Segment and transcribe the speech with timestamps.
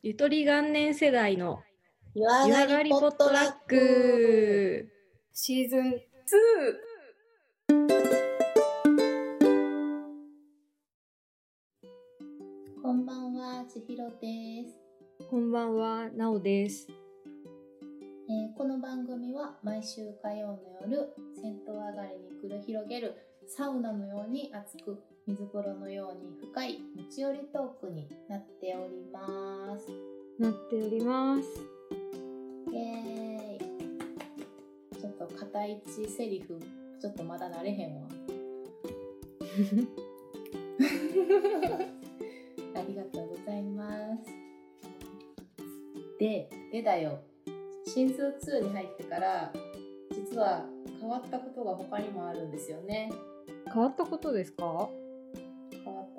[0.00, 1.58] ゆとり元年世代の
[2.14, 4.88] 湯湯上がりポットラック。
[5.32, 5.92] シーズン2
[12.80, 14.76] こんばんは千尋です、
[15.28, 16.86] こんばんは、なおです。
[18.30, 21.12] えーこの番組は毎週火曜の夜
[21.42, 23.16] 銭湯上がりに繰り広げる
[23.48, 29.86] サウナのように熱く水風呂のように深い持ち寄りトークになっております。
[30.38, 31.42] なっております。
[32.72, 33.64] イエー
[34.96, 34.98] イ。
[34.98, 36.58] ちょっと片一セリフ
[36.98, 38.08] ちょっとまだ慣れへんわ。
[42.74, 44.24] ありがとうございます。
[46.18, 47.18] ででだよ。
[47.84, 49.52] シーズン2に入ってから
[50.10, 50.64] 実は
[50.98, 53.12] 変わったことが他にもあるんですよね。
[53.72, 54.88] 変わったことですか？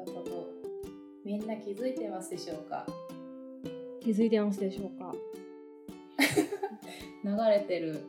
[0.03, 0.47] ったこと
[1.25, 2.85] みんな気づいてますでしょうか？
[4.01, 5.13] 気づいてますでしょうか？
[7.23, 7.99] 流れてる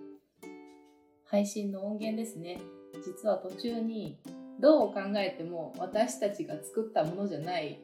[1.24, 2.60] 配信の音源ですね。
[3.04, 4.18] 実は途中に
[4.58, 7.78] どう考えても私たちが作ったものじゃない。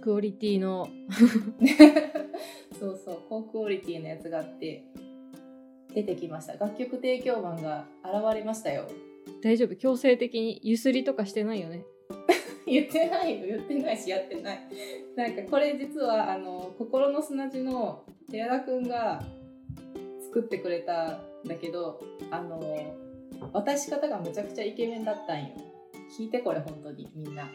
[0.00, 0.88] クオリティの。
[2.78, 4.84] そうそう高クオリティのやつがあって
[5.94, 6.52] 出てきました。
[6.54, 8.86] 楽曲提供マンが現れましたよ。
[9.42, 9.74] 大丈夫。
[9.76, 11.84] 強制的にゆすりとかしてないよね。
[12.70, 14.60] 言ってないよ言ってないしやってない
[15.16, 19.22] なんかこれ実はあの心の砂地の寺田くんが
[20.26, 22.60] 作ってくれたんだけどあの
[23.52, 25.48] 渡し方がむちゃくちゃイケメンだったんよ
[26.18, 27.48] 聞いてこれ本当にみんな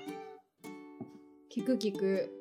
[1.55, 2.31] 聞く聞く。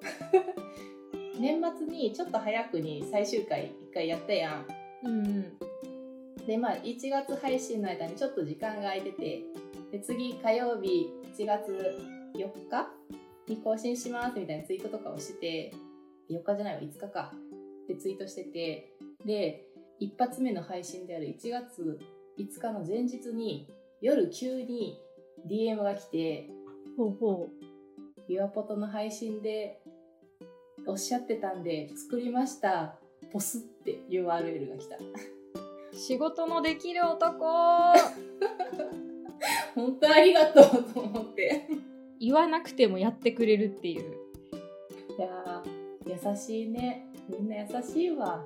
[1.38, 4.66] 年末にちょっと早くに最終回1回やったやん
[5.04, 5.58] うんうん。
[6.46, 9.42] でまあ1月配信の間にちょっと時間が空いてて
[9.90, 11.98] で次火曜日1月
[12.34, 12.88] 4日
[13.48, 15.72] に更新しますみたいなツイートとかをして
[16.30, 17.32] 4日じゃないわ5日か
[17.88, 18.92] でツイートしてて
[19.24, 19.64] で
[19.98, 21.98] 一発目の配信である1月
[22.38, 23.68] 5日の前日に
[24.00, 25.00] 夜急に
[25.48, 26.48] DM が来て
[26.96, 27.48] ほうほ
[28.28, 29.80] 「ユアポトの配信で
[30.86, 32.96] おっしゃってたんで作りました
[33.32, 34.96] ポス」って URL が来た。
[34.96, 35.00] う。
[35.92, 37.44] 仕事のできる男
[39.74, 41.66] 本当ありがとうと思って。
[42.20, 44.16] 言わなくてもやってくれるっていう。
[45.18, 47.06] いやー優しいね。
[47.28, 48.44] みんな優しいわ。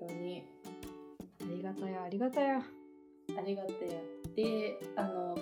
[0.00, 0.44] 本当に。
[1.40, 2.62] ありがたや、ありがたや。
[3.36, 4.00] ありがたや。
[4.34, 5.36] であの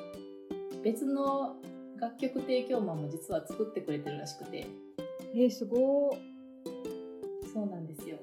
[0.82, 1.56] 別の
[1.98, 4.66] 楽曲提供マンも実は作ってくれてるらしくて。
[5.34, 6.18] えー、すごー。
[7.52, 8.18] そうなんですよ。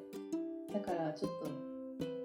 [0.73, 1.47] だからちょっと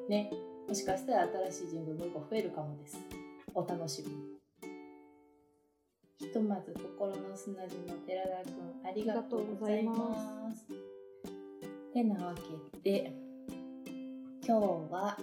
[0.09, 0.31] ね
[0.67, 2.99] もしかしたら新しい人文もう一個増えるかもです
[3.59, 4.13] お楽しみ。
[6.17, 10.69] ひとまず心の砂地の寺田くんありがとうございます。
[11.93, 12.43] てなわけ
[12.89, 13.13] で
[14.47, 15.19] 今日は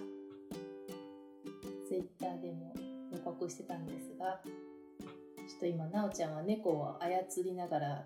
[1.88, 2.74] ツイッターでも
[3.10, 4.42] 予告してたんですが
[5.48, 7.88] ちょっと今なおちゃんは猫を操りながら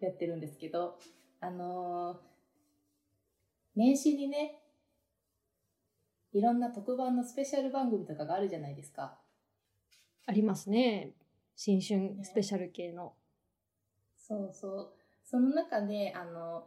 [0.00, 0.98] やってるんですけど
[1.40, 2.18] あのー
[3.76, 4.60] 年始にね
[6.38, 9.18] いろんな特番のスペシャル番組とかがあるじゃないですか
[10.26, 11.10] ありますね。
[11.56, 13.12] 新春スペシャル系の。
[14.16, 14.92] そうそう
[15.24, 16.64] その中であの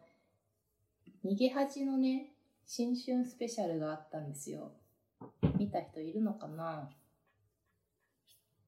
[1.23, 2.33] 逃げ恥のね
[2.65, 4.71] 新春スペシャルがあったんですよ
[5.57, 6.89] 見た人いるのかな？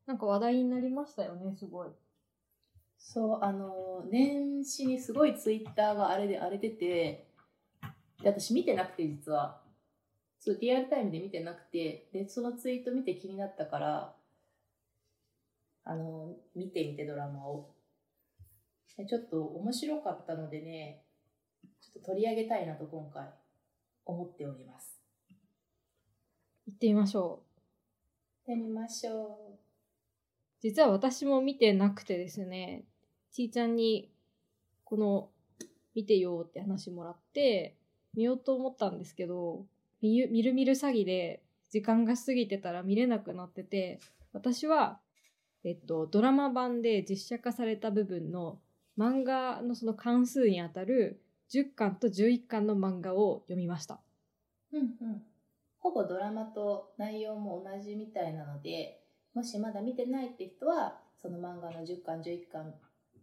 [0.06, 1.90] なんか話題になりましたよね、すごい。
[2.98, 7.26] そうあの年始にすごいツイッターが荒れで荒れてて
[8.22, 9.60] で私見てなくて実は
[10.46, 14.14] そうリアルタイムで見てなくてでそのツイート見て気になったから
[15.86, 17.70] あの見てみてドラマを。
[18.98, 21.06] でちょっと面白かったのでね
[21.82, 23.30] ちょっと取り上げたいなと今回
[24.06, 25.00] 思っております。
[26.68, 27.42] 行ってみましょ
[28.46, 28.52] う。
[28.52, 29.58] 行ってみましょ
[30.62, 32.84] 実は私も見てなくてですね、
[33.32, 34.12] ちーちゃんに
[34.84, 35.30] この
[35.96, 37.78] 見てよって話もらって
[38.14, 39.66] 見ようと思ったんですけど、
[40.04, 41.42] 見ゆ見る見る詐欺で
[41.72, 44.02] 時間が過ぎてたら見れなくなってて、
[44.34, 45.00] 私は、
[45.64, 48.60] えっと、ドラマ版で実写化された部分の
[49.00, 51.22] 漫画のその関数にあたる
[51.54, 54.02] 10巻と11巻の漫画を読みました。
[54.74, 55.22] うんうん
[55.80, 59.02] ほぼドラマと内容も同じみたいなので
[59.34, 62.74] もしまだ見てないって人はその漫画の10巻11巻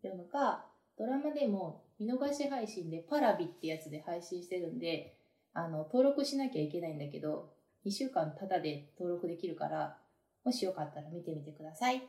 [0.03, 0.67] 読むか
[0.99, 5.17] ドラマでも見逃し配信でパラビってやつで配信してるんで
[5.53, 7.53] あの登録しなきゃいけないんだけど
[7.87, 9.99] 2週間タダで登録できるから
[10.45, 12.03] もしよかったら見てみてください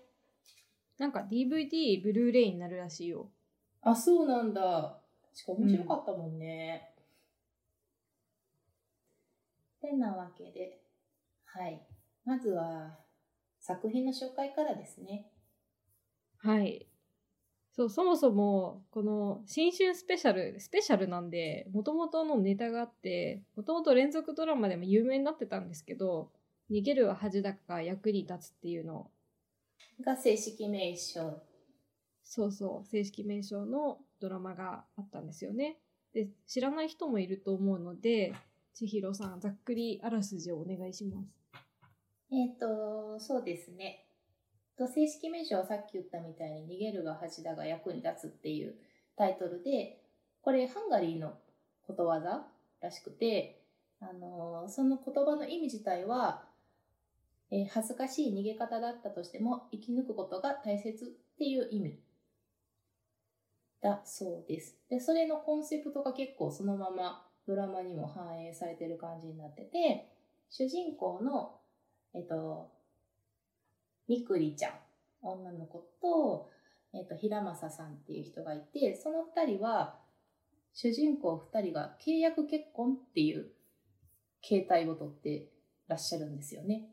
[1.02, 3.32] なんか DVD、ブルーレイになるらしいよ。
[3.82, 4.62] あ、そうなんだ。
[5.34, 6.94] 確か面白かったもんね。
[9.82, 10.80] てなわけで、
[11.46, 11.82] はい。
[12.24, 13.00] まずは、
[13.60, 15.32] 作品の紹介からですね。
[16.38, 16.88] はい。
[17.82, 26.32] そう、そもそも、この新春スペシャル、スペシャルなんで、もともとのネタがあって、もともと連続ドラマでも有名になってたんですけど、
[26.70, 29.10] 逃げるは恥だか役に立つっていうの
[30.00, 31.42] が正式名称。
[32.24, 35.80] そうそう、正式名称のドラマがあったんですよね。
[36.14, 38.34] で、知らない人もいると思うので、
[38.74, 41.28] 千尋さん、ざっくりあらすじをお願いします。
[42.32, 44.06] えっ、と、そうですね。
[44.82, 48.76] と正式名称はさっき言ったみたいに逃げるが恥だが役に立つっていう
[49.16, 50.02] タイトルで、
[50.42, 51.34] これハンガリーの
[51.86, 52.48] ことわざ
[52.82, 53.62] らしくて、
[54.00, 56.44] あのその言葉の意味自体は、
[57.52, 62.00] えー恥ずかしい逃げ方だったとしても生き抜くことが大切っていう意味
[63.82, 64.78] だそうです。
[64.90, 70.08] で、それのコンセプトが結構そのままドラマにも反映されてる感じになってて、
[70.50, 71.60] 主人公の、
[72.16, 72.72] えっと、
[74.12, 74.74] みくりちゃん、
[75.22, 76.50] 女の子と、
[76.94, 80.02] えっと、平正さんっていう人がいて、その二人は、
[80.74, 83.54] 主人公二人が契約結婚っていう
[84.42, 85.48] 形態をとって
[85.88, 86.90] らっしゃるんですよね。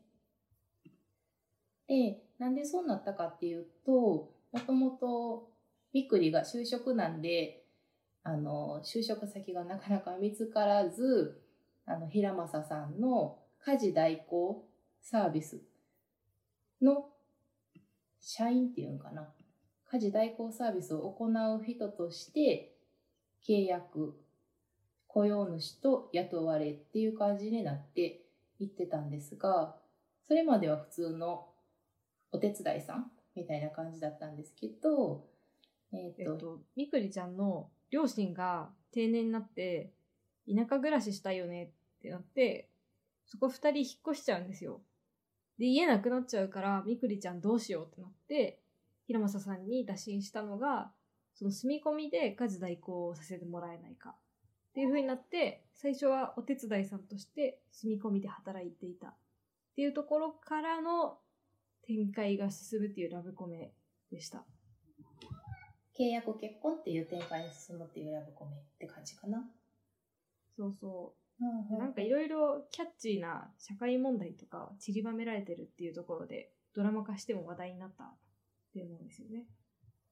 [1.89, 5.51] で、なんでそうなったかっていうと、もともと
[5.91, 7.65] みくりが就職なんで、
[8.23, 11.41] あの、就職先がなかなか見つからず、
[11.85, 14.65] あの、平正さんの家事代行
[15.01, 15.61] サービス
[16.81, 17.09] の
[18.19, 19.29] 社員っていうんかな。
[19.91, 22.75] 家事代行サービスを行う人として
[23.47, 24.13] 契約、
[25.07, 28.21] 雇用主と雇われっていう感じになって
[28.59, 29.75] いってたんですが、
[30.27, 31.47] それまでは普通の
[32.31, 35.25] お手伝いさんみたいな感じだったんですけど、
[35.91, 39.91] えっ、と、えっと、みくりちゃんの両親が定年になって、
[40.47, 42.69] 田舎暮らししたいよねってなって、
[43.25, 44.81] そこ二人引っ越しちゃうんですよ。
[45.59, 48.61] で、家なくなっちゃうから、みくりちゃんどうしようってなって、
[49.05, 50.91] 平正さんに打診したのが、
[51.35, 54.15] その住み込みで家事代行をさせてもらえないか。
[54.69, 59.09] っていう風になって、最初はお手伝いさんとして住み込みで働いていた。
[59.09, 59.15] っ
[59.75, 61.17] ていうところからの
[61.85, 63.73] 展開が進むっていうラブコメ
[64.11, 64.45] でした。
[65.97, 69.45] 契約結婚っていう展開に進むっていうラブコメって感じかな。
[70.55, 71.73] そうそう。
[71.73, 78.07] うんなんかいろいろキャッチーな社会問題とか散りばめられてるっていうところでドラマ化しても話題になったっ
[78.73, 79.45] て思うんですよね。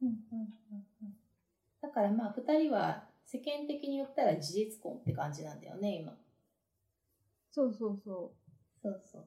[0.02, 1.14] うんうんうんうん
[1.80, 6.14] だからまあ二人は世間的に言ったら事実婚って感じなんだよね、今。
[7.52, 8.34] そうそうそ
[8.82, 9.22] そうそう。
[9.22, 9.26] っ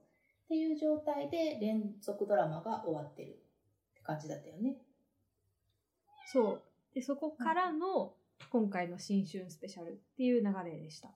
[0.49, 3.33] ていう状態で連続ドラマが終わってるっ
[3.95, 4.79] て感じだったよね。
[4.81, 6.31] う。
[6.33, 6.63] そう。
[6.95, 8.15] で、そこからの
[8.51, 11.11] 今回の新春スペシャルっていう流れでした。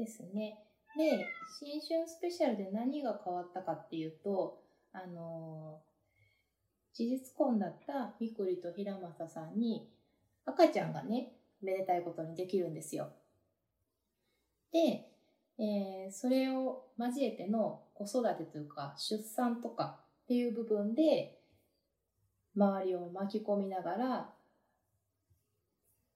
[0.00, 0.58] ですね。
[0.96, 1.26] で、
[1.60, 4.62] 新春スペシャルで何が変わったかっていうと、
[4.92, 5.90] あのー
[6.92, 9.88] 事実婚だったみくりと平正さんに
[10.44, 11.32] 赤ちゃんがね、
[11.62, 13.10] めでたいことにできるんですよ。
[14.72, 15.06] で、
[15.58, 21.38] えーそれを交えての子育てというか出産とかっていう部分で
[22.56, 24.34] 周りを巻き込みながら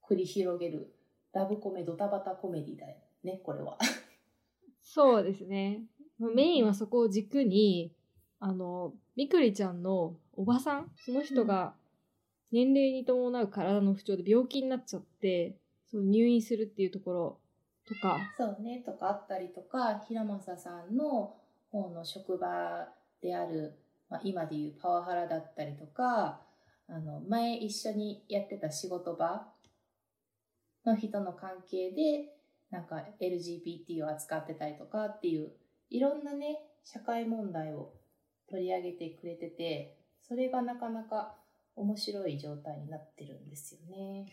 [0.07, 0.93] 繰り広げる
[1.33, 3.77] ラブコメドタバタコメディだよね、これは。
[4.81, 5.81] そうですね。
[6.19, 7.91] メインはそこを軸に、
[8.39, 11.73] あの、みくりちゃんのおばさん、その人が
[12.51, 15.57] 年齢に伴う体の不調で病気になっちゃって、
[15.91, 17.39] そう入院するっていうところ
[17.87, 21.35] とか、そうね、とかあったりとか、平正さんの
[21.71, 22.87] 方の職場
[23.21, 23.77] である、
[24.09, 26.41] まあ、今でいうパワハラだったりとか、
[26.87, 29.47] あの、前一緒にやってた仕事場
[30.85, 32.34] の人の関係で、
[32.71, 35.53] なんか LGBT を扱ってたりとかっていう、
[35.89, 37.93] いろんなね、社会問題を
[38.49, 41.35] 取り上げてくれてて、それがなかなか
[41.75, 44.25] 面白い状態になってるんですよね。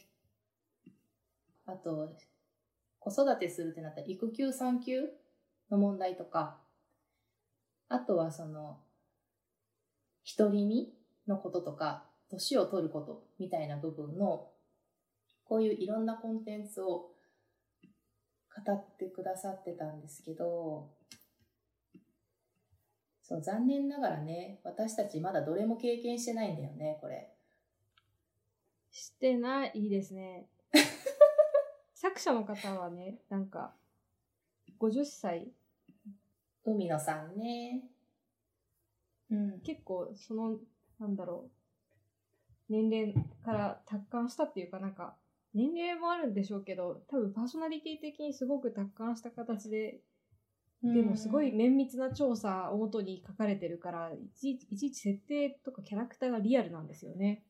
[1.66, 2.14] あと、
[2.98, 5.10] 子育てするってなったら育休産休
[5.70, 6.58] の問題とか、
[7.88, 8.80] あとはその、
[10.36, 10.94] 独り身
[11.26, 14.48] のこととか、年を取ることみたいな部分の、
[15.44, 17.11] こういういろんなコンテンツを
[18.64, 20.90] 語ってくださってたんですけど、
[23.22, 27.32] そう、残念ながらね、私たちまだどれも経験してないんだよね、これ。
[28.90, 30.48] してないですね。
[31.94, 33.74] 作者の方はね、なんか、
[34.78, 35.52] 50歳、
[36.64, 37.88] 海野さんね。
[39.30, 39.60] うん。
[39.60, 40.58] 結構その、
[40.98, 41.50] なんだろ
[42.68, 45.16] う、年齢から達観したっていうかなんか
[45.54, 50.00] 年齢もあるんでしょうけど多分パーソナリティ的にすごく達観した形で
[50.82, 57.44] でもすごい綿密な調査をもとに書かれてるからいちいちいち設定とかキャラクターがリアルなんですよね。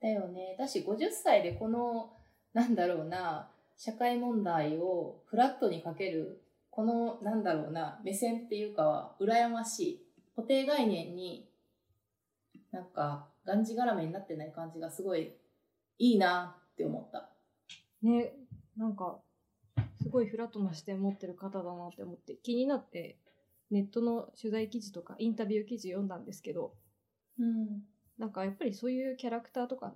[0.00, 0.54] だよね。
[0.56, 2.12] だし50歳でこの、
[2.52, 10.00] なんだろうな、社会問題をフラットにかける、この、なんだろうな、目線っていうかは、羨ましい。
[10.36, 11.48] 固定概念に、
[12.70, 15.32] なんか、がんじがらめになってない感じがすごい
[15.98, 17.30] いいなって思った。
[18.02, 18.34] ね、
[18.76, 19.20] なんか、
[20.02, 23.18] すごいフラットな視点持ってる方だなって思って、気になって、
[23.70, 26.74] ネットの取材記事とかインタビュー記事読んだんですけど、
[27.38, 27.82] うん。
[28.18, 29.94] なんかやっぱりそういうキャラクターとか、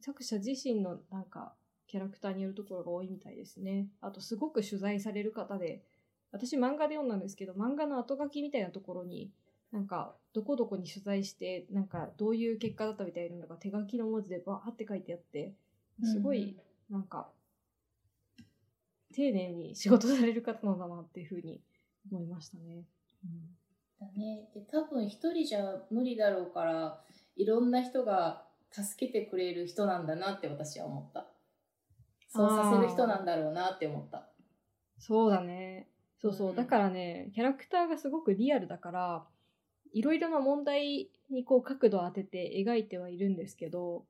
[0.00, 1.54] 作者自身のなんか
[1.86, 3.88] キャラクターによるところが多いみたいですね。
[4.00, 5.82] あとすごく取材される方で、
[6.30, 9.32] 私漫画で読んだんですけど、漫画の後書きみたいなところに、
[9.72, 15.54] なんかどこどこに取材して、なんかどういう結果だったみたいなのが手書きの文字でバーって書いてあって、
[16.02, 16.56] すごい
[16.90, 17.28] なんか、
[19.14, 21.60] 丁寧に仕事される方なんだなっていうふうに
[22.10, 22.84] 思いましたね。
[24.00, 24.48] だね。
[24.54, 27.02] で、多分一人じゃ無理だろうから、
[27.36, 31.26] いろんな人が助けてくれる人なんだなって私は思った。
[32.28, 34.28] そうさせる人なんだろうなって思った。
[34.98, 35.88] そうだね。
[36.20, 36.50] そうそう。
[36.50, 39.26] うんだからね、キャラクターがすごくリアルだから、
[39.92, 44.04] いろいろな問題にこう角度を当てて描いてはいるんですけど、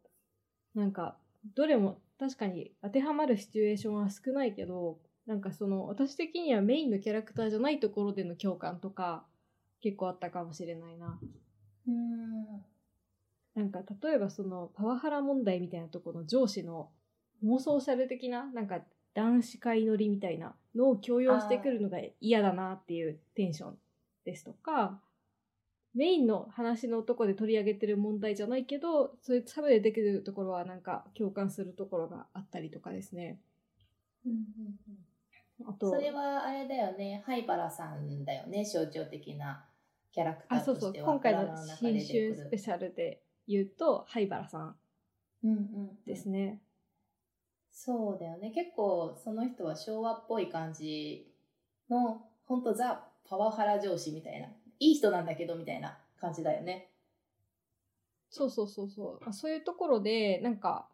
[0.75, 9.25] なんか、どれも確かに当てはまるシチュエーションは少ないけど、なんかその、私的にはメインのキャラクターじゃないところでの共感とか、
[9.80, 11.18] 結構あったかもしれないな。
[11.87, 12.64] うん。
[13.54, 16.90] なんか例えばそのパワハラ問題みたいなところの上司の
[17.45, 18.80] 妄想シャル的ななんか
[19.14, 23.78] 男子会乗りみたいなのを強要してくるのが嫌だなっていうテンション
[24.25, 25.00] ですとか
[25.95, 33.40] メインの話のところで取り上げてる問題じゃないけどそういうサブでできるところはなんか共感するところがあったりとかですね。
[34.26, 34.38] うんうん
[35.66, 39.64] あとそれはあれだよね、灰原さんだよね、象徴的な
[40.12, 41.09] キャラクタあそうそうーとしては。
[41.09, 44.76] 今回のドラマ中で新春スペシャルで言うと灰原さん
[45.45, 46.61] うんうん、ですね。
[47.71, 48.50] そうだよね。
[48.50, 51.33] 結構その人は昭和っぽい感じ
[51.88, 54.49] の、ほんとザ・パワハラ上司みたいな。
[54.80, 56.90] いい人なんだけどみたいな感じだよね。
[58.30, 59.28] そうそうそうそう。
[59.28, 60.88] あそういうところで、なんか、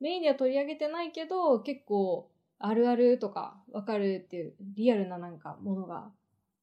[0.00, 6.10] メインでは取り上げてないけど、結構、あるあるとか、わかるっていう、リアルななんか、ものが、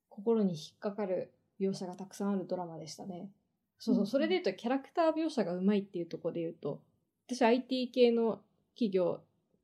[0.09, 3.29] 心に引っかかる描写がたくさんあるドラマでしたね。
[3.77, 6.81] そうそう、それで言うと、キャラクター描写がうまいっていうところで言うと、
[7.27, 8.41] 私 IT 系の
[8.75, 9.21] 企業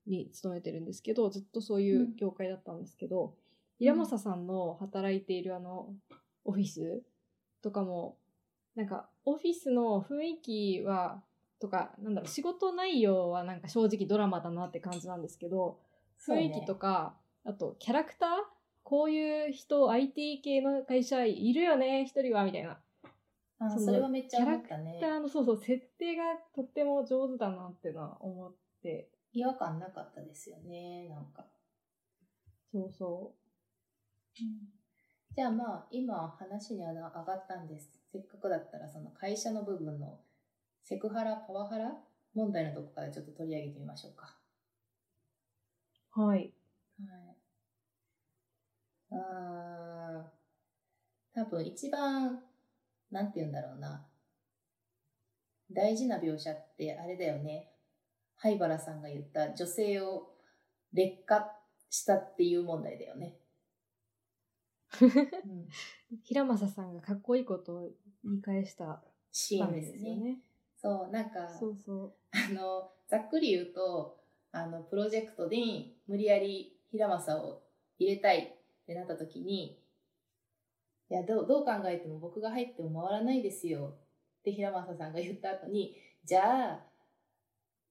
[0.08, 3.36] に勤めてるんですけど、ずっとそういう業界だったんですけど、
[3.80, 5.94] 平正さんの働いているあの、
[6.46, 7.04] オフィス？
[7.62, 8.18] とかも、
[8.76, 11.24] なんか、オフィスの雰囲気は、
[11.60, 15.80] とか、なんだろう、仕事内容はなんか正直ドラマだなって感じなんですけど、
[16.28, 18.30] 雰囲気とか、あと、キャラクター？
[18.84, 22.82] こういう人、IT 系の会社いるよね、一人は、みたいな。
[23.60, 24.98] あそれはめっちゃ思ったね。
[25.00, 26.24] キャラクターの、そうそう、設定が
[26.56, 31.46] とっても上手だなってのは思って、違和感なかったですよね、なんか。
[32.72, 33.36] そうそ
[35.34, 37.90] じゃあまあ、今話には上がったんです。
[38.12, 40.20] せっかくだったらその会社の部分の
[40.84, 41.94] セクハラ、パワハラ
[42.34, 44.36] 問題のとこからちょっと取り上げてみましょうか。
[46.18, 46.22] う。
[46.22, 46.54] はい。
[47.00, 47.38] はい。
[49.12, 50.42] あー
[51.34, 52.42] 多分一番、
[53.10, 54.06] なんて言うんだろうな。
[55.72, 57.72] 大事な描写ってあれだよね。
[58.36, 60.34] 灰原さんが言った女性を
[60.92, 61.54] 劣化
[61.90, 63.41] したっていう問題だよね。
[65.02, 65.68] うん、
[66.24, 67.90] 平正さんがかっこいいことを
[68.24, 70.40] 言い返したシーンですすよね。
[70.82, 72.14] そう、なんか、そうそう。
[72.32, 74.18] あの、ざっくり言うと、
[74.52, 77.62] あの、プロジェクトに無理やり平正を
[78.00, 79.80] 入れたいってなった時に、
[81.10, 83.96] いや、どう、どう考えても僕が入っても回らないですよ
[84.40, 85.96] って平正さんが言った後に、
[86.26, 86.86] じゃあ、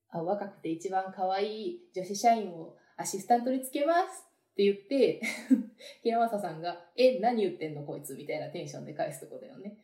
[0.09, 5.21] あ若くて一番可愛い女子社員をアシスタントにつけますって言って、
[6.03, 7.83] 平正さんが、え、何言ってんの？
[7.85, 9.77] こいつみたいなテンションで返すとこだよね。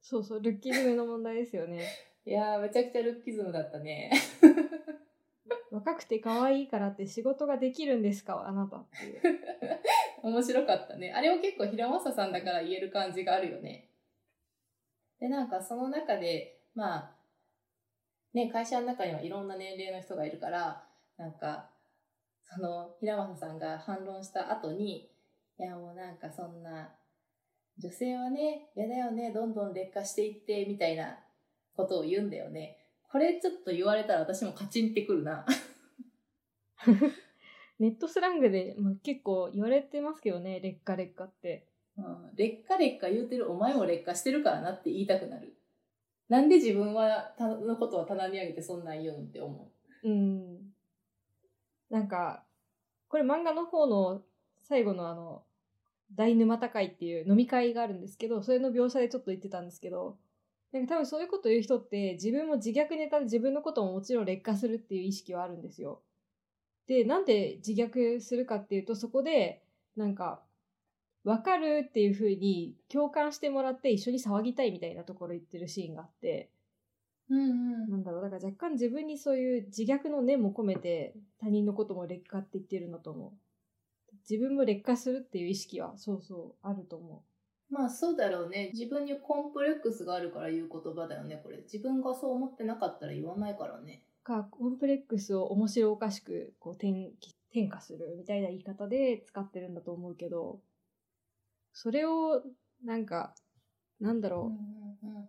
[0.00, 1.84] そうそう、ルッキズムの問題ですよね。
[2.26, 4.10] いやー、めちゃくちゃルッキズムだったね。
[5.70, 8.46] 若くて可愛いからって仕事ができるんですか？
[8.46, 9.22] あなたっていう。
[10.22, 11.12] 面白かったね。
[11.12, 13.90] あれを結構平正さんだから言える感じがあるよね。
[15.20, 17.16] で、なんかその中で、まあ、
[18.32, 21.70] ね、会社の中にはいろんな年齢の人がいるから、なんか、
[22.52, 25.10] その平正さんが反論した後に、
[25.58, 26.90] いやもうなんかそんな、
[27.78, 31.18] 女性はね、嫌だよね、どんどん劣化していって、みたいな
[31.76, 32.78] ことを言うんだよね。
[33.10, 35.46] これちょっと言われたら私もカチンってくるな。
[37.78, 41.66] ネットスラングで、まあ、結構言われてますけどね、劣化劣化って。
[41.96, 45.56] うん、劣化劣化言うてるお前も劣化してるからなって言いたくなる。
[46.28, 49.70] なんで自分はたのことは棚に上げてそんなん言うんって思
[50.02, 50.73] うん。
[51.90, 52.44] なんか、
[53.08, 54.22] これ漫画の方の
[54.62, 55.44] 最後のあの、
[56.14, 60.18] 大沼高いっていう飲み会があるんですけど、それの描写でちょっと言ってたんですけど、
[60.72, 66.02] なんか多分そういうこと言う人って自分も自虐ネタで自分のことももちろん劣化するっていう意識はあるんですよ。
[66.86, 69.62] で、なんで自虐するかっていうと、そこで、
[69.96, 70.42] なんか、
[71.24, 76.50] わかるっていう風に共感してもらって一緒に騒ぎたいみたいなところ言ってるシーンがあって、
[77.30, 77.34] う。
[77.34, 83.32] うんなんだろう、だから若干自分にそういう自虐の念も込めて他人のことも劣化って言ってるんだと思う。
[84.28, 87.22] 自分も劣化するっていう意識はそうそうあると思
[87.70, 88.70] まあそうだろうね。
[88.72, 91.58] 自分にコンプレックスがあるから言う言葉だよね、これ。
[91.58, 94.04] 自分がそう思ってなかったら言わないからね。
[94.22, 94.24] う。
[94.24, 97.12] か、コンプレックスを面白おかしくこう転
[97.50, 100.60] 転化するみたいな言い方で使ってるんだと思うけど、
[101.72, 102.42] それを
[102.84, 103.34] なんか、
[104.00, 104.52] なんだろ
[105.02, 105.28] う、うんうん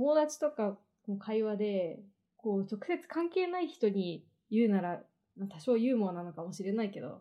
[0.00, 2.00] 友達とかの会話で、
[2.38, 5.02] こう、直接関係ない人に言うなら、
[5.36, 7.20] まあ多少ユーモアなのかもしれないけど、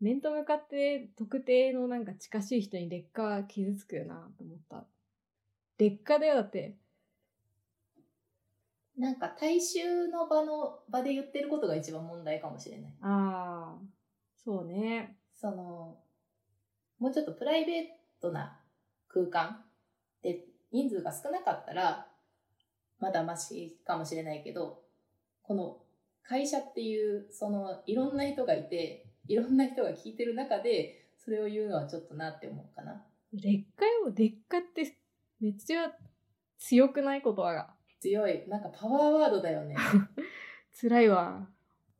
[0.00, 4.84] 面と向かって特定のなんか近しい人に劣化は傷つくよなと思った。
[5.78, 6.74] 劣化だよ、だって。
[8.98, 12.94] なんか大衆の場の場で言ってることが一番問題かもしれない。
[13.02, 13.78] ああ、
[14.36, 15.16] そうね。
[15.32, 15.96] その、
[16.98, 17.84] もうちょっとプライベー
[18.20, 18.58] トな
[19.08, 19.64] 空間
[20.22, 22.06] で人数が少なかったら、
[22.98, 24.82] まだマシかもしれないけど、
[25.42, 25.78] この
[26.22, 33.04] 会社っていう、そのいろんな人がいて、いろんな人が聞いてる中で、それを言うのはちょっとなって思うかな。
[33.32, 34.96] 劣化よ、劣化って
[35.40, 35.92] めっちゃ
[36.58, 37.74] 強くないことは？
[38.00, 38.48] 強い。
[38.48, 39.76] なんかパワーワードだよね。
[40.80, 41.48] 辛いわ。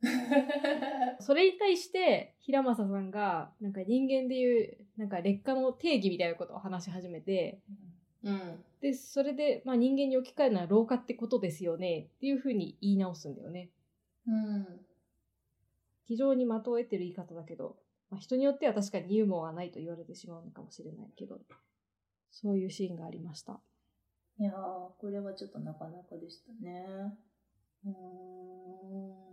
[1.21, 7.61] それに対して、平正さんが、なんか人間でいう、なんか劣化の定義みたいなことを話し始めて、
[8.25, 8.65] うん。
[8.81, 13.71] で、それで、まあ人間に置き換えるのは老化ってことですよね、っていうふうに言い直すんだよね。
[14.27, 14.81] うん。
[16.05, 17.77] 非常に的を得てる言い方だけど、
[18.11, 21.39] まあ、人によっては確かにユーモアがないと言われてしまうのかもしれないけど、
[22.31, 23.61] そういうシーンがありました。
[24.39, 24.55] いやー、
[24.99, 27.17] これはちょっとなかなかでしたね。
[27.85, 27.91] うー
[29.27, 29.30] ん。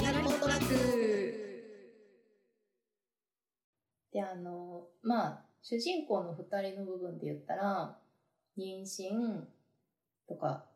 [0.00, 1.36] メールワートラック
[4.12, 7.98] で、あの、まあ、主人公の二人の部分で言ったら、
[8.58, 9.44] 妊娠
[10.28, 10.66] とか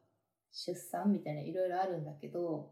[0.52, 2.70] 出産みたいないろいろあるんだけど、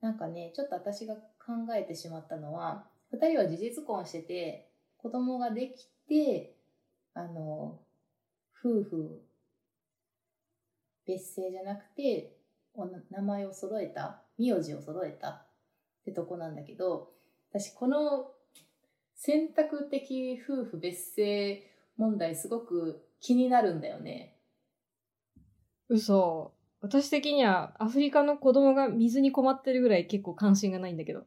[0.00, 6.56] なんかね、ちょっと私が考えてしまったのは、二人は事実婚してて、子供ができて、
[7.14, 7.78] あの、
[8.58, 9.22] 夫婦
[11.06, 12.36] 別姓じゃなくて、
[12.74, 15.46] お名前を揃えた、名字を揃えたっ
[16.04, 17.12] てとこなんだけど、
[17.50, 18.32] 私この
[19.14, 21.62] 選択的夫婦別姓
[21.98, 24.38] 問題すごく気になるんだよね。
[25.88, 26.52] 嘘。
[26.80, 31.26] 私的にはアフリカの子供が水に困ってるぐらい結構関心がないんだけど。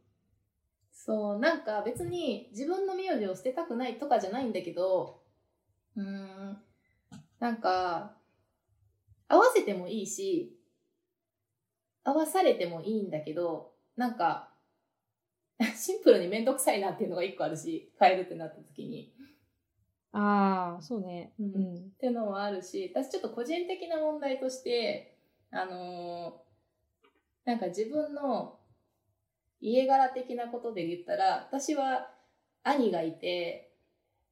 [0.91, 5.21] そう、なんか別に自分の名字を捨てたくないとかじゃないんだけど、
[5.95, 6.58] うーん、
[7.39, 8.15] なんか、
[9.28, 10.53] 合わせてもいいし、
[12.04, 14.54] 合わされてもいいんだけど、なんか、
[15.76, 19.13] シンプルにめんどくさいなっていうのが一個あるし、変えるってなった時に。
[20.12, 21.34] ああ、そうね。
[21.39, 21.76] うんうん。
[21.76, 25.18] っていうのもあるし、私ちょっと個人的な問題として、
[25.52, 26.44] あのー
[27.46, 28.58] なんか自分の
[29.60, 32.12] 家柄的なことで言ったら、私は
[32.63, 33.74] 兄がいて、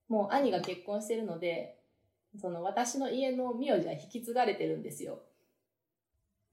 [0.07, 1.77] もう兄が結婚してるので、
[2.38, 5.19] その私の家の名字は引き継がれてるんですよ。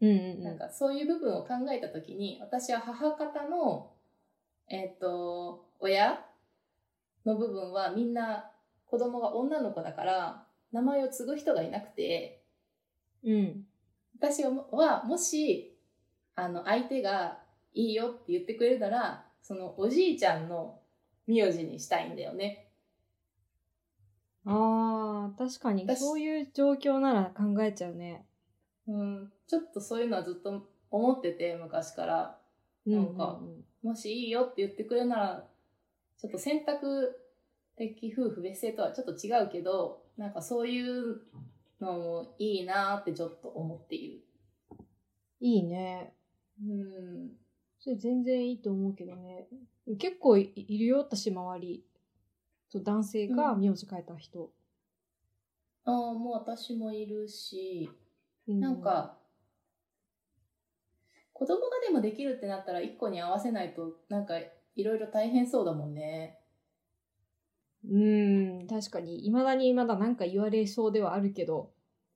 [0.01, 0.45] うんうんうん。
[0.45, 3.93] なんかそういう部分を考えたときに、私は母方の、
[4.69, 6.25] えっ、と、親
[7.25, 8.51] の部分はみんな
[8.87, 12.43] 子供が女の子だから、名前を継ぐ人がいなくて、
[13.25, 13.65] うん。
[14.19, 15.77] 私はもし、
[16.35, 17.39] あの、相手が
[17.73, 20.81] いいよって言ってくれるなら、そのおじいちゃんの
[21.27, 22.69] 名字にしたいんだよね。
[24.45, 28.25] ああ、確かに私そういう状況なら考えちゃうね。
[28.87, 32.39] うん、ちょっとそういうのはずっと思ってて、昔から。
[32.87, 35.49] なんかうんうんうんもしいいよって言ってくれるなら、
[36.19, 37.17] ちょっと選択
[37.77, 41.21] 的夫婦別姓とはちょっと違うけど、なんかそういう
[41.81, 44.25] のもいいなってちょっと思っている。
[45.41, 46.13] いいね。
[46.61, 47.31] うん。
[47.79, 49.47] それ全然いいと思うけどね。
[49.99, 51.85] 結構いいるよ、私周り。
[52.69, 54.51] そう男性が名字変えた人。
[55.85, 57.89] ああ、もう私もいるし、
[58.49, 59.17] うなん、か、
[61.39, 64.35] 子供がでもできるってなったら一個に合わせないと、なんか
[64.75, 66.41] いろいろ大変そうだもんね。
[67.89, 71.71] うん、確かに、未だにまだなんか言われそうではあるけど、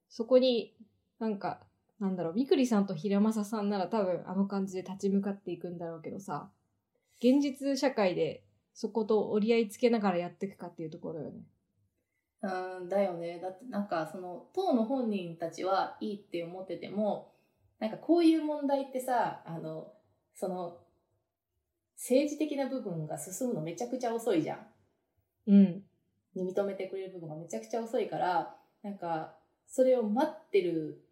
[0.08, 0.74] そこに
[1.20, 1.60] なんか、
[2.00, 6.50] なんだろう、みくりさんと平正さんなら多分あの感じで立ち向かっていくんだろうけどさ、
[7.18, 8.42] 現実社会で
[8.74, 11.44] そこと折り合いつけながらやっていくかっていうところよね。
[12.42, 13.38] うん、だよね。
[13.40, 17.32] だってなんかその当の本人たちはいいって思ってても、
[17.82, 19.88] なんかこういう問題ってさ、あの、
[20.36, 20.78] その、
[21.96, 24.58] 政治的な部分が進むのめちゃくちゃ遅いじゃん。
[25.48, 25.82] うん。
[26.36, 29.34] に認めてくれる部分がめちゃくちゃ遅いから、なんか、
[29.66, 31.02] それを待ってる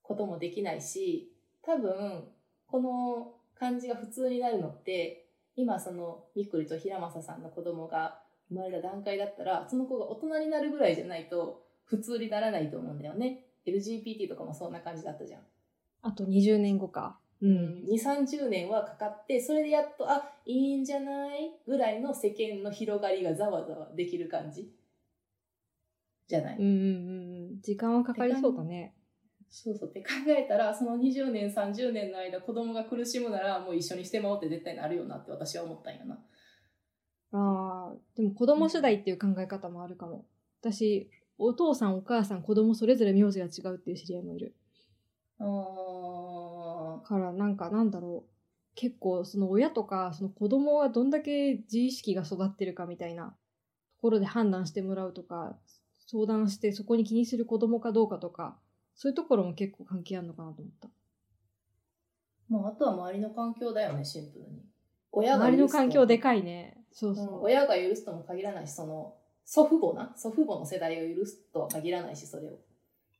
[0.00, 2.24] こともできないし、多分、
[2.66, 13.44] この感じが普通になるのって、今その、みくりと平正さんの子供が生まれた段階だったら、その子が大人になるぐらいじゃないと、普通にならないと思うんだよね。
[13.66, 15.42] LGBT とかもそんな感じだったじゃん。
[16.02, 17.18] あと20年後か。
[17.42, 17.84] うん。
[17.84, 24.70] 2、30年はかかって、それでやっと、あ、いいんじゃないぐらいの世間の広がりがざわざわできる感じ？
[26.28, 27.60] じゃない、うんうんうんうん。
[27.60, 28.94] 時間はかかりそうだね。
[29.48, 36.14] そうそうって考えたら、その20年、30年の間子供が苦しむならもう一緒にしてまおうって絶対なるよなって私は思ったんやな。
[37.32, 40.24] ああ、でも子供世代っていう考え方もあるかも。
[40.60, 44.54] 私、お父さんお母さん子供それぞれ名字が違うっていう知り合いもいる。
[45.40, 48.30] あからなんかなんだろう。
[48.76, 53.34] 結構その親とかその子供がどんだけ自意識が育ってるかみたいなと
[54.00, 55.58] ころで判断してもらうとか
[56.06, 58.56] 相談してそこに気にする子供かどうかとか
[58.94, 60.88] そういうところも結構関係あるのかなと思った。
[62.50, 64.62] まあ、あとは周りの環境だよね、シンプルに。
[65.12, 66.76] 親が周りの環境でかいね。
[66.92, 67.12] そうう。
[67.12, 72.58] んそう、親が許すとも限らないし、その、祖父母な、祖父母の世代を許すとは限らないし、それを。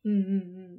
[0.05, 0.70] うん、うんうん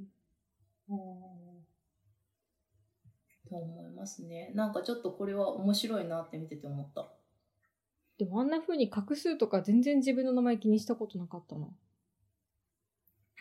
[3.51, 4.51] と思いますね。
[4.55, 7.11] なんかちょっとこれは面白いなって見てて思った。
[8.17, 11.67] でもあんな風に画数とか全然自分の名前気にしたことなかったな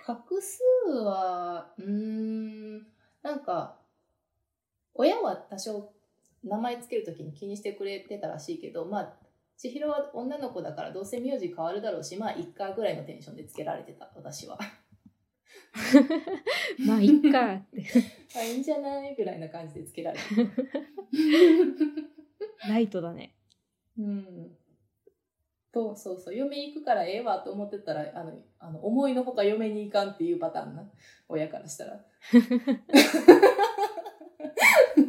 [0.05, 2.79] 画数は、うーん、
[3.23, 3.79] なんか、
[4.95, 5.93] 親は多少
[6.43, 9.13] 名前つけるときに気にしてくれてたらしいけど、まあ、
[9.57, 14.59] 千尋は女の子だからどうせ名字変わるだろうし、まあ、いっかぐらいのテンションでつけられてた、私は。
[16.87, 17.85] まあいっかって
[18.37, 20.43] あ、いいんじゃないぐらいな感じでつけられてた。
[22.69, 23.35] ライトだね
[23.99, 24.57] うん。
[25.73, 30.91] と、そうそう、嫁行くからええわと思ってたら、あの、あの思いのほか嫁に行かんっていうパターンな。
[31.29, 32.05] 親からしたら。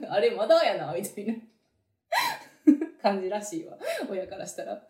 [0.09, 1.33] あれ、まだやな、みたいな
[3.01, 3.77] 感じらしいわ。
[4.09, 4.81] 親からしたら。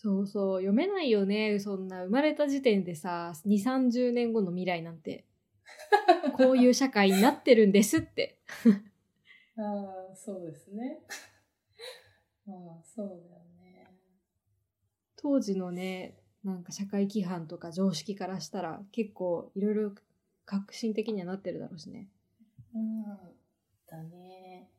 [0.00, 1.58] そうそう、読めないよね。
[1.58, 5.24] そんな生まれた時点でさ、2、30年後の未来なんて、
[6.38, 8.38] こういう社会になってるんですって。
[9.56, 11.00] ああ、そうですね。
[12.46, 13.88] あ あ、そうだよね。
[15.16, 19.94] 当時のね、なんか社会規範とか常識からしたら結構いろいろ
[20.44, 22.08] 革新的にはなってるだろうしね。
[22.72, 23.02] うん。
[23.84, 24.70] だね。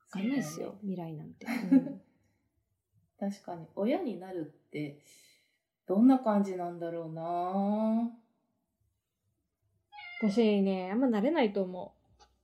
[0.00, 1.46] わかんないですよ、ね未来なんて。
[1.46, 2.13] う ん
[3.18, 4.98] 確かに親になるって
[5.86, 8.10] どんな感じなんだろうな。
[10.20, 11.94] 私ね、あんま慣れないと思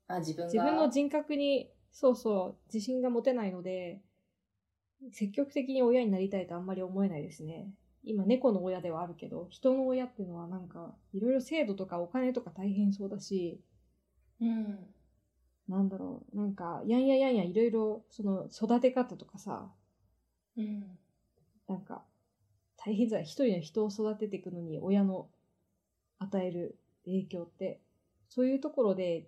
[0.06, 4.02] あ自分自分の人格に、そうそう、自信が持てないので、
[5.12, 7.72] 積極的に親になりたいとあんまり思えないですね。
[8.02, 13.60] 今、猫の親ではあるけど、人の親っていうのはなんか、いろいろ制度とかお金とか大変そうだし、
[14.40, 14.78] うん。
[15.68, 19.70] なんだろう、なんか、やんややんやいろいろ、その、育て方とかさ、
[20.56, 20.98] うん
[21.68, 22.02] なんか、
[22.76, 23.24] 大変じゃない。
[23.24, 25.28] 一人の人を育てていくのに、親の
[26.18, 27.80] 与える影響って、
[28.28, 29.26] そういうところで、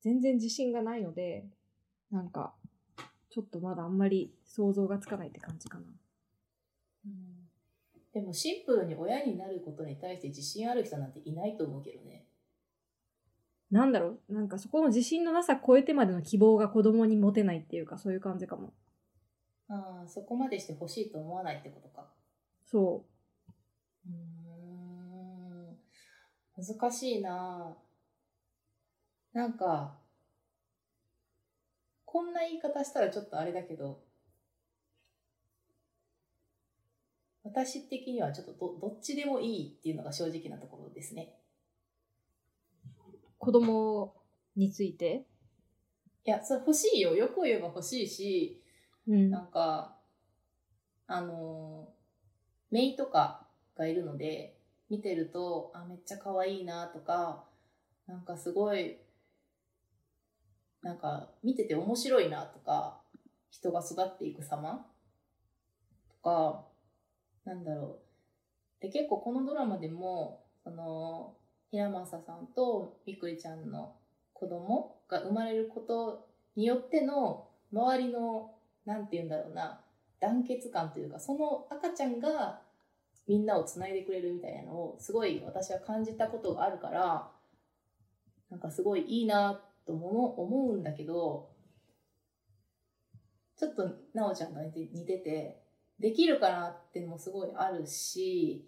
[0.00, 1.46] 全然自信がないので、
[2.10, 2.54] なんか、
[3.30, 5.84] ちょっとまだあんまり想像がつかないって感じかな。
[7.06, 7.34] うん
[8.14, 12.24] でもシンプルに親になることに対して自信ある人なんていないと思うけどね
[13.72, 18.72] なんだろう、なんかそこの自信のなさ超えてまでの希望が子供に持てないっていうか、そういう感じかも。
[19.68, 22.06] ああそこまでしてほしいと思わないってことか
[22.64, 23.04] そ
[24.06, 25.76] うーん
[26.56, 27.76] 難しいな
[29.32, 29.98] なんか
[32.04, 34.02] こんな言い方したらちょっとあれだけど
[37.42, 41.34] 私的にはちょっとどどっちでもいいっていうのが正直なところですね。
[43.38, 44.14] 子供
[44.56, 45.26] について？
[46.24, 47.14] いや、それ欲しいよ。
[47.14, 48.63] よく言えば欲しいし、
[49.08, 49.96] うんなんか、
[51.06, 54.56] あのー、メイとかがいるので、
[54.88, 57.44] 見てると、あ、めっちゃ可愛いなとか、
[58.06, 58.98] なんかすごい、
[60.82, 63.00] なんか見てて面白いなとか、
[63.50, 64.86] 人が育っていく様
[66.08, 66.64] とか、
[67.44, 67.98] なんだろ
[68.80, 68.82] う。
[68.82, 71.36] で、結構このドラマでも、その、
[71.70, 73.96] 平正さんとみくりちゃんの
[74.32, 78.53] 子供が生まれることによっての周りの
[78.84, 79.80] なんて言うんだろうな。
[80.20, 82.60] 団結感というかその赤ちゃんが
[83.26, 87.30] みんなをつないでくれるみたいなのをすごい私は感じたことがあるから
[88.50, 91.50] なんかすごいいいなとも思うんだけど
[93.58, 94.72] ちょっとなおちゃんが似
[95.06, 95.62] てて
[95.98, 98.66] できるかなってのもすごいあるし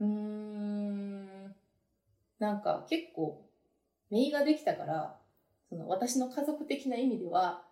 [0.00, 1.54] うーん
[2.38, 3.44] なんか結構
[4.10, 5.16] 姪ができたから
[5.68, 7.65] その私の家族的な意味では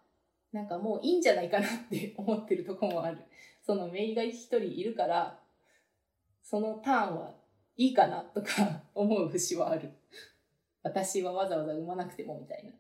[0.55, 3.19] なんかもういいんじゃないかなって 思ってるとこもある。
[3.61, 5.43] その姪が一人いるから
[6.43, 7.35] そのターンは
[7.77, 9.91] いいかなとか 思う節はある。
[10.85, 12.73] 私はわざわざ産まなくてもみたいな。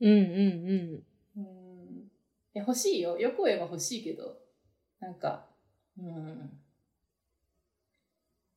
[0.00, 1.04] うんうん
[1.36, 2.10] うん。
[2.54, 3.18] いや欲しいよ。
[3.18, 4.40] よく言えば欲しいけど。
[5.00, 5.46] なんか
[5.98, 6.60] うん。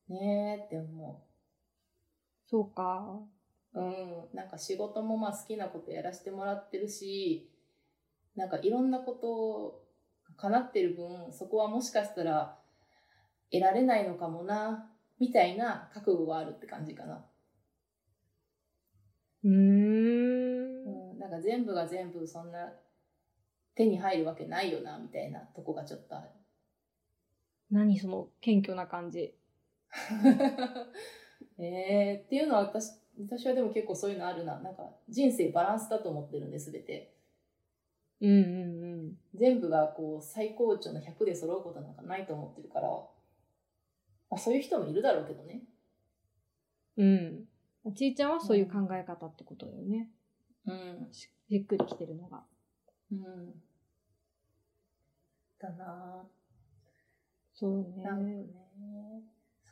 [0.08, 1.26] ねえって思
[2.46, 3.20] そうか。
[3.74, 4.28] ううん。
[4.32, 7.50] なんか仕事もまあ好きなことやらせてもらってるし
[8.38, 9.84] なんかいろんなこと
[10.36, 12.56] 叶ってる分そこはもしかしたら
[13.50, 14.86] 得られないのかもな
[15.18, 17.24] みたいな覚悟があるって感じかな、
[19.42, 19.54] うーん。
[21.12, 22.72] うん、なんか全部が全部そんな
[23.74, 26.28] 手に入るわけないよなみたいなとこがちょっとある
[27.72, 29.34] 何その謙虚な感じ。
[31.58, 37.17] えー、っていうのは私私はでも結構そういうのあるななんか人生バランスだと思ってるんで全て
[38.20, 45.62] うんうん全部がこう最高潮の100で揃うことなんかないと思ってるから、まあ、そういう人もいるだろうけどね
[46.96, 47.46] うん。
[47.84, 47.94] うん。
[47.94, 50.10] ちいちゃんはそういう考え方ってことだよね。
[50.66, 52.42] うんししっくりきてるのが。
[53.12, 53.54] うん
[55.58, 56.24] だな
[57.54, 58.02] そうね。
[58.02, 58.46] ぁなんかね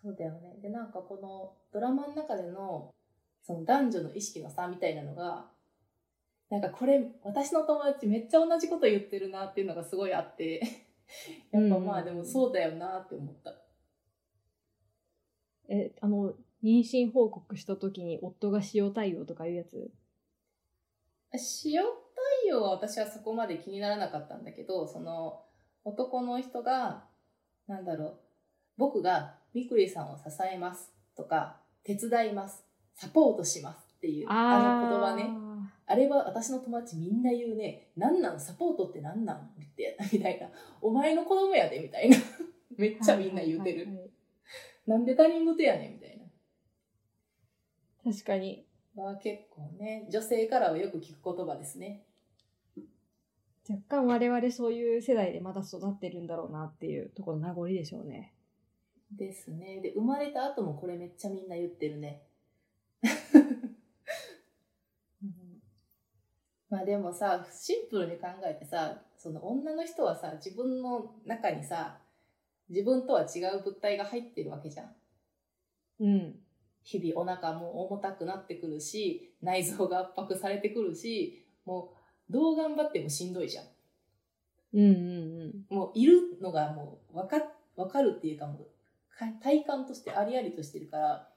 [0.02, 2.94] そうだよねでなんかこのドラマの中での
[3.42, 5.46] その男女の意識の差みたいなのが
[6.48, 10.60] なんかこれ私の友達めっちゃ同じこと言ってるなっていうのがすごいあって。
[11.52, 13.54] やっぱまあでもそうだよなって思った。
[15.68, 19.90] え、あの、妊娠報告した時に夫が塩対応とかいうやつ？
[21.64, 21.82] 塩
[22.44, 25.42] 対応は私はそこまで気にならなかったんだけどその
[25.84, 27.04] 男の人が
[27.66, 28.20] なんだろう
[28.78, 35.45] 僕がみくりさんを支えますとか手伝いますサポートしますっていうあの言葉ね
[35.86, 37.88] あれは私の友達みんな言うね。
[37.96, 38.40] なんなん？
[38.40, 39.36] サポートってなんなん？
[39.36, 39.40] っ
[39.76, 40.48] てみたいな。
[40.80, 42.16] お前の子供やでみたいな。
[42.76, 44.10] めっちゃみんな言うてる、はいはいはい
[44.86, 46.16] なんで他人事やねんみたい
[48.04, 48.64] 確かに。
[48.94, 52.04] なは結構ね女性からはよく聞く言葉ですね。
[53.68, 58.32] 若干我々そういう世代でまだ育ってるんだろうなっていうところの名残でしょうね。
[59.10, 59.80] ですね。
[59.80, 62.22] で、生まれた後もこれめっちゃみんな言ってるね。
[65.22, 65.32] うん
[66.68, 71.98] まあでもさ、シンプルに考えてさ、その女の人はさ、自分の中にさ、
[72.68, 74.92] 自分とは違う物体が入ってるわけじゃん。
[76.00, 76.34] うん。
[76.82, 81.94] 日々お腹も重たくなってくるし、内臓が圧迫されてくるし、も
[82.28, 83.66] うどう頑張ってもしんどいじゃん。
[84.74, 87.36] うんうんもういるのがもうわか
[87.76, 91.28] わかるっていうかもうか体感としてありありとしてるから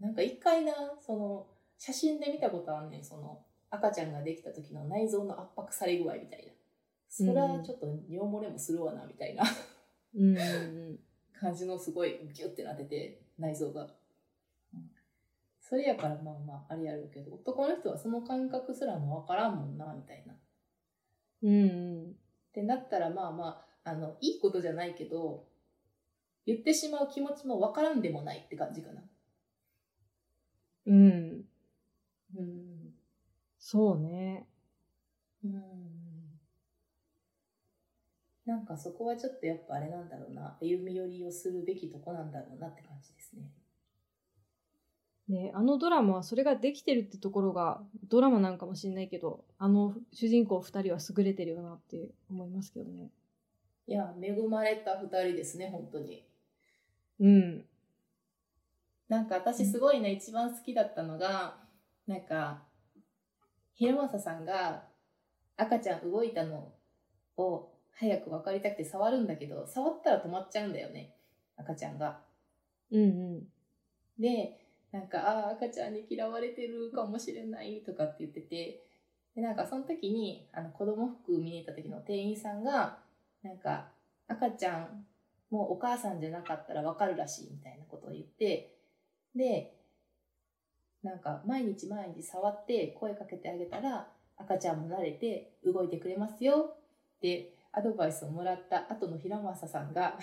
[0.00, 1.46] なんか一回なその
[1.78, 3.38] 写真で見たことあんねんその
[3.70, 6.52] 赤ちゃんができた時の内臓の圧迫され具合みたいな
[7.08, 9.44] それはちょっと尿漏れもするわなみたいな
[10.16, 10.98] うん。
[11.40, 13.88] 感じのすごいギュッてなってて内臓が、うん
[15.60, 20.32] それやからまあまああれやるけど男の人はその感覚すらもわからんもんなみたいな
[21.42, 21.66] うんう
[22.08, 22.10] ん。
[22.10, 22.14] っ
[22.54, 25.44] てなったらまあまああのいいことじゃないけど
[26.46, 29.02] 言ってしまう気持ちもわからんでもないって感じかな。
[30.86, 31.44] うん。
[32.34, 32.67] うん。
[33.70, 34.46] そうね。
[35.44, 35.52] うん。
[38.46, 43.42] なんかそこはちょっとやっぱあれなんだろうな歩み寄りをするべきとこなんだろうなって感じですね。
[45.28, 53.10] ね、あのドラマはそれができてるってところがドラマなんかもしれないけどあの主人公2人は優れてるよなって思いますけどね。
[53.86, 56.26] いや、恵まれた二人ですね、本当に。
[57.20, 57.64] うん。
[59.10, 61.58] なんか私すごいね、一番好きだったのが、
[62.06, 62.67] なんか、
[63.78, 64.82] 平正さんが
[65.56, 66.72] 赤ちゃん動いたの
[67.36, 71.14] を早く分かりたくて触るんだけど、触ったら止まっちゃうんだよね、
[71.56, 72.20] 赤ちゃんが。
[72.90, 73.06] うんう
[73.38, 73.42] ん。
[74.18, 74.58] で、
[74.92, 78.84] なんか、ああ、赤ちゃんに嫌われてるかもしれないとかって言ってて、
[79.34, 82.98] で、なんかその時に、あの、子供服見に行った時の店員さんが、
[83.42, 83.88] なんか、
[84.28, 85.06] 赤ちゃん
[85.50, 88.74] もうお母さんじゃなかったらわかるらしいみたいなことを言って、
[89.34, 89.77] で、
[91.08, 96.76] なんか毎日毎日触って声かけてあげたら赤ちゃんも慣れて動いてくれますよ
[97.16, 100.18] ってアドバイスをもらった後の平正さんが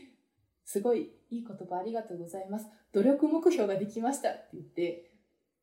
[0.64, 2.66] すごいいい言葉ありがとうございます。
[2.92, 5.10] 努力目標ができましたって言って、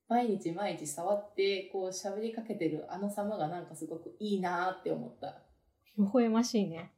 [0.08, 5.42] 毎日毎日触ってこう喋りかけてるあの様がなんかすごくいいなって思った。
[5.98, 6.92] 微笑ましいね。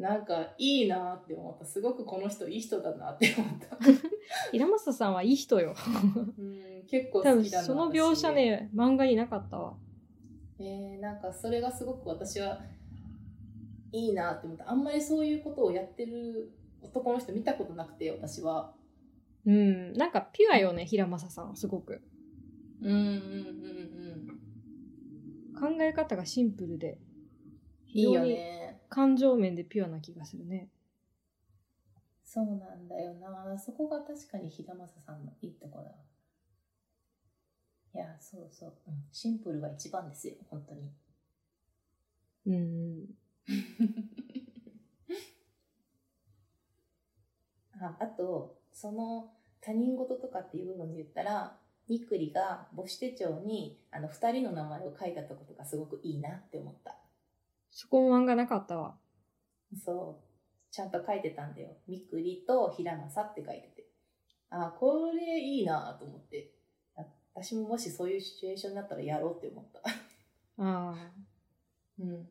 [0.00, 1.64] なんかいいなーって思った。
[1.66, 3.76] すごくこの人いい人だなって思った。
[4.50, 5.74] 平正さんはいい人よ。
[6.38, 7.64] うん、結構好きだな。
[7.64, 9.76] その描写ね、漫画になかったわ。
[10.58, 10.64] 私。
[10.64, 12.62] えー、なんかそれがすごく私は
[13.92, 14.70] いいなって思った。
[14.70, 18.72] あんまりそういうことをやってる男の人見たことなくて、私は。
[19.44, 19.92] うん。
[19.92, 22.00] なんかピュアよね、平正さんはすごく。
[22.80, 23.06] うんうんうん
[25.54, 25.76] うん。
[25.76, 26.98] 考え方がシンプルで、
[27.92, 28.80] いいよね。
[28.88, 30.70] 感情面でピュアな気がするね。
[32.24, 33.58] そうなんだよな。
[33.58, 35.90] そこが確かに平正さんのいいとこだ。
[37.92, 38.74] いや、そうそう。
[38.86, 40.92] うん、シンプルが一番ですよ、本当に。
[42.46, 43.18] うん。
[47.80, 56.96] ああと、その他人事とかっていう部分で言ったら、みっくりが母子手帳にあの二人の名前を書いたとことがすごくいいなって思った。
[57.70, 58.96] そこも漫画なかったわ。
[59.84, 60.72] そう。
[60.72, 61.76] ちゃんと書いてたんだよ。
[61.88, 63.86] みっくりと平正って書いてて。
[64.50, 66.52] あ、これいいなと思って。
[66.96, 67.04] あ
[67.34, 69.80] 私ももしそういうシチュエーションになったらやろうって思った。
[70.62, 71.10] ああ。
[71.98, 72.28] うん。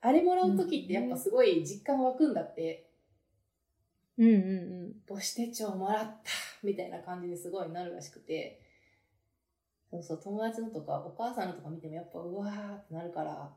[0.00, 2.90] あれもらう時ってやっぱすごい実感湧くんだって。
[4.16, 4.34] うんうんう
[4.88, 4.92] ん。
[5.08, 6.30] 母子手帳もらった
[6.62, 8.62] みたいな感じですごいなるらしくて。
[9.90, 13.50] そうそう、友達のとかお母さんのとか見てもやっぱうわーってなるから、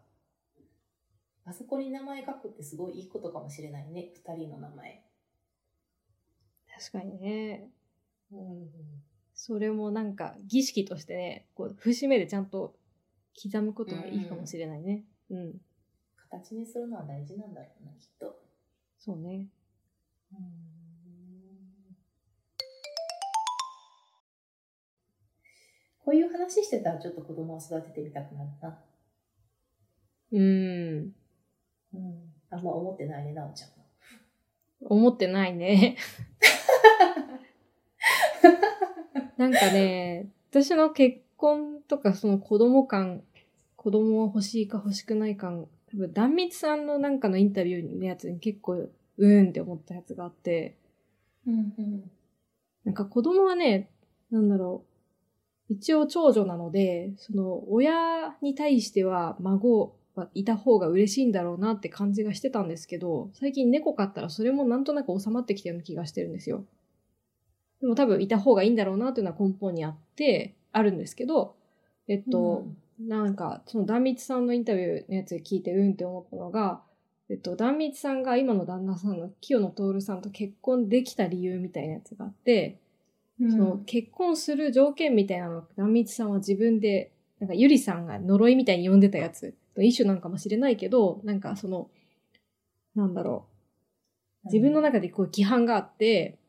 [1.52, 4.10] あそこに名前書くってすごいいいことかもしれないね。
[4.14, 5.04] 二人の名前。
[6.80, 7.70] 確かにね。
[8.32, 8.70] うん。
[9.34, 12.74] それもなんか儀式としてね、こう節目でちゃんと
[13.36, 15.04] 刻むことがいいかもしれないね。
[15.30, 15.62] うん。
[16.30, 18.42] 形にするのは大事なんだろうな、きっと。
[18.98, 19.48] そうね。
[26.00, 28.80] こういう話してたらちょっと子供を育ててみたくなるな。
[30.32, 31.21] うん。
[31.94, 32.34] うん。
[32.50, 33.76] あんま思ってないね、なおちゃんは。
[34.82, 35.98] 思ってないね。
[39.38, 43.24] なんかね、私の結婚とかその子供感、
[43.76, 50.78] 子供欲しいか欲しくない感、多分、壇蜜さんのなんかのインタビューのやつに結構、うーんって思ったやつがあって、
[51.48, 52.12] うんうん。
[52.84, 53.90] なんか子供はね、
[54.30, 54.84] なんだろ
[55.70, 59.90] う、一応長女なので、その親に対しては孫は
[60.34, 66.66] いた方が嬉しいんだろうなって感じがしてたんですけど、最近猫飼ったらそれもなんとなく収まってきたような気がしてるんですよ。
[67.82, 71.56] でも多分いた方がいいんだろうなっていうのは根本にあって、あるんですけど、
[72.08, 72.66] えっと、
[73.00, 76.82] なんか、その壇蜜さんのインタビューのやつ聞いてうんって思ったのが、
[77.30, 82.78] えっと、壇蜜さんが今の旦那さんの清野徹さんと結婚できた理由みたいなやつがあって、
[83.40, 89.46] うん、その結婚する条件みたいなのを壇蜜さんは自分で、なんかゆりさんが呪いみたいに呼んでたやつ。
[89.46, 91.90] の一種なんかもしれないけど、なんかその、
[92.96, 93.48] なんだろ
[94.44, 94.48] う。
[94.48, 96.40] 自分の中でこう規範があって、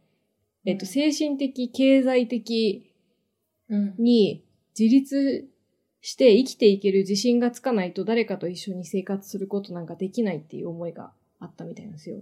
[0.64, 2.88] えっと、精神的、経済的
[3.72, 4.44] うん、に
[4.78, 5.48] 自立
[6.02, 12.18] して生きていける自信がつかないと誰かと一緒に生活することなんかできないっていう思いがあったみたいなんですよ。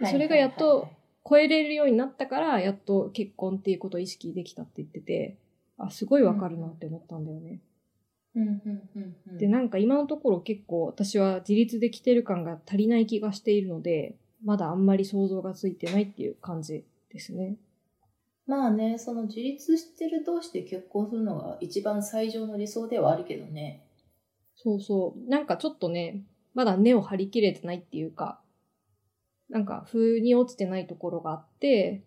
[0.00, 0.88] でそれがやっと
[1.28, 5.36] 超えれるようになったから、やっと結婚っていうことを意識できたって言ってて、
[5.78, 7.42] あ、すごいわかるなって思ったんだよね。
[7.42, 7.60] うんうんうんうん、
[9.38, 17.56] で、なんか今のところ結構私は自立できてる感が足りない気がしているので、まだあんまり想像がついてないっていう感じですね。
[18.46, 23.86] まあね、その自立してる同士で結婚するのが一番最上の理想ではあるけどね。
[24.56, 25.30] そうそう。
[25.30, 26.22] なんかちょっとね、
[26.54, 28.40] まだ根を張り切れてないっていうか、
[29.48, 32.02] なんか、風に落ちてないところがあって、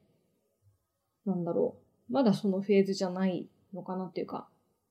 [1.26, 1.78] なんだろ
[2.10, 2.14] う。
[2.14, 4.48] まだそのフェーズじゃないのかなっていうか、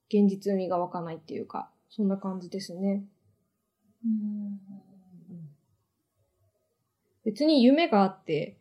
[0.08, 3.04] 現実味が湧かないっていうか、そんな感じですね。
[4.04, 4.60] うん
[7.24, 8.56] 別に夢があって、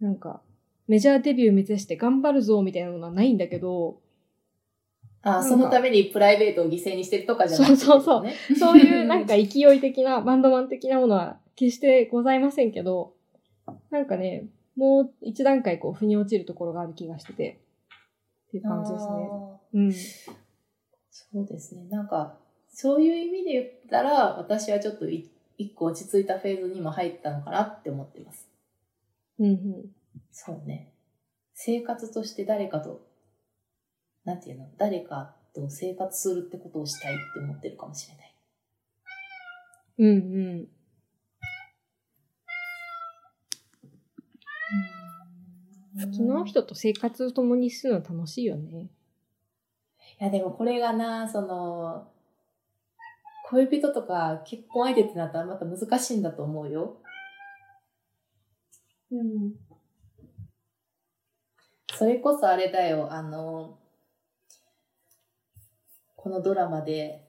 [0.00, 0.42] なんか、
[0.88, 4.00] メジャーデビュー目指して頑張るぞみたいなのはないんだけど、
[5.22, 8.34] あなんかそのためにプライベートを犠牲にしてるとかじゃなくて、そうそうそうね。
[8.58, 13.14] そういうなんか勢い的な、バンドマン的なものは決してございませんけど、
[13.90, 17.60] なんかね、もう一段階こう、腑に落ちるところがある気がしてて、
[18.48, 19.28] っていう感じですね。
[19.74, 19.92] うん。
[21.12, 21.84] そうですね。
[21.90, 22.38] なんか、
[22.72, 28.48] そういう意味で言ったら、私はちょっとい一個落ち着いたフェーズにも入ったのかなって思ってます。
[29.38, 29.90] うんうん。
[30.30, 30.94] そうね。
[31.52, 33.06] 生活として誰かと、
[34.24, 38.34] なんていうの、誰かと生活するってことをしたいって思ってるかもしれない。
[39.98, 40.10] うんう
[40.64, 40.68] ん。
[46.00, 48.88] 好きな人と生活を共にするの楽しいよね。
[50.22, 52.06] いや、でもこれがな、その、
[53.46, 57.02] 恋人とか結婚相手ってなったらまた難しいんだと思うよ。
[59.10, 59.54] うん。
[61.92, 63.80] それこそあれだよ、あの、
[66.14, 67.28] このドラマで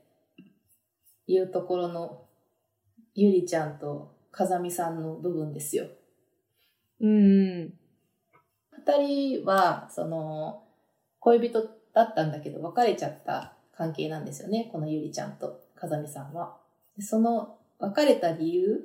[1.27, 2.27] 言うところの
[3.15, 5.87] ゆりちゃんと風見さんの部分ですよ。
[7.01, 7.73] うんうん。
[8.85, 8.97] 二
[9.39, 10.63] 人は、その、
[11.19, 16.57] 恋人だったんだけど別れちゃった関係なんですよね、このゆりちゃんと風見さんは。
[16.99, 18.81] その別れた理由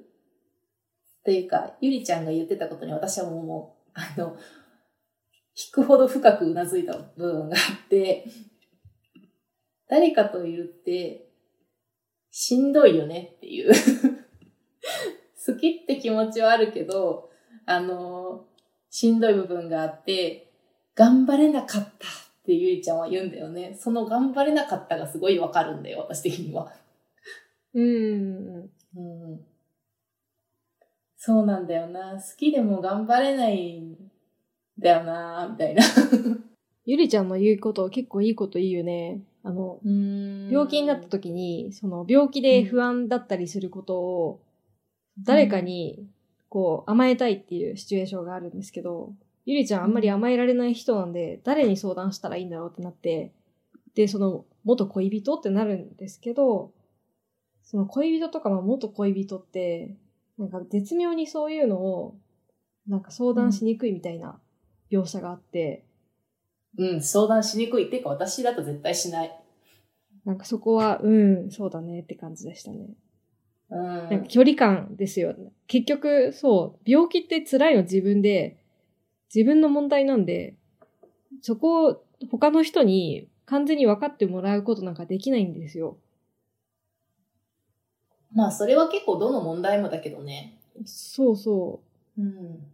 [1.25, 4.37] というか、ゆりちゃんが言ってたことに私はもう、あの、
[5.55, 8.25] 引くほど深くうなずいた部分があって、
[9.89, 11.29] 誰かと言って、
[12.31, 13.73] しんどいよねっていう。
[15.47, 17.31] 好きって気持ちはあるけど、
[17.67, 18.47] あの、
[18.91, 20.53] しんどい部分があって、
[20.95, 23.77] 頑張れなかったってゆりちゃんは言うんだよね。
[23.79, 26.73] その頑張れなかったがすごいわかるんだよ、私的には。
[27.75, 27.91] うんう
[28.61, 28.71] ん。
[28.97, 29.41] うん。
[31.19, 32.15] そうなんだよな。
[32.15, 34.11] 好きでも頑張れないん
[34.79, 35.83] だよな、みたいな。
[36.87, 39.21] ゆりちゃんの言うこと結構いいこと言うよね。
[39.43, 44.41] あの、病病気になった時に、その病気で不安だったりすることを、
[45.23, 46.09] 誰かに、
[46.49, 49.13] こう、甘えたいっていうシチュエーションがあるんですけど、
[49.49, 53.33] ゆりちゃんあんまり甘えられない人なんで、誰に相談したらいいんだろうってなって、
[53.95, 56.75] で、その、元恋人ってなるんですけど、
[57.63, 59.97] その恋人とかも元恋人って、
[60.37, 62.19] なんか絶妙にそういうのを、
[62.87, 64.39] なんか相談しにくいみたいな
[64.93, 65.87] 描写があって、
[66.77, 69.41] うん、相談しにくいっていうか私だと絶対しない。
[70.27, 72.91] なんかそこは、うん、そうだねって感じでしたね。
[73.71, 73.83] うん。
[73.83, 75.35] なんか距離感ですよ。
[75.67, 78.59] 結局、そう、病気って辛いの自分で、
[79.35, 80.55] 自分の問題なんで、
[81.43, 85.99] そこを他の人に完全に分かってもらうことなんかできないんですよ。
[88.33, 90.59] まあそれは結構どの問題もだけどね。
[90.85, 91.81] そうそ
[92.19, 92.67] うん。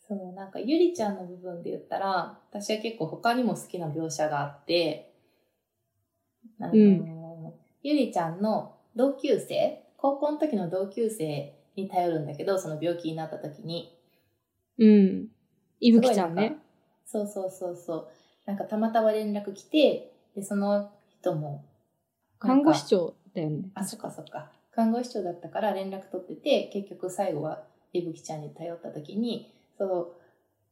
[0.00, 5.12] そう、なんかゆりちゃんの部分で言ったら、私は結構他にも好きな描写があって、
[6.60, 7.52] あのうん
[7.82, 13.97] ゆりちゃんの同級生、高校の時の同級生に頼るんだけど、その病気になった時に。
[14.78, 14.84] う。
[14.84, 15.28] うん。
[15.80, 16.56] いぶきちゃんね。
[17.06, 18.08] そうそうそうそう。
[18.46, 21.64] なんかたまたま連絡来て、で、その人も、
[22.38, 23.70] 看護師長だよね。
[23.74, 24.52] あ、そっかそっか。
[24.72, 30.06] 看護師長だったから連絡取ってて、結局最後は伊吹ちゃんに頼った時に、その、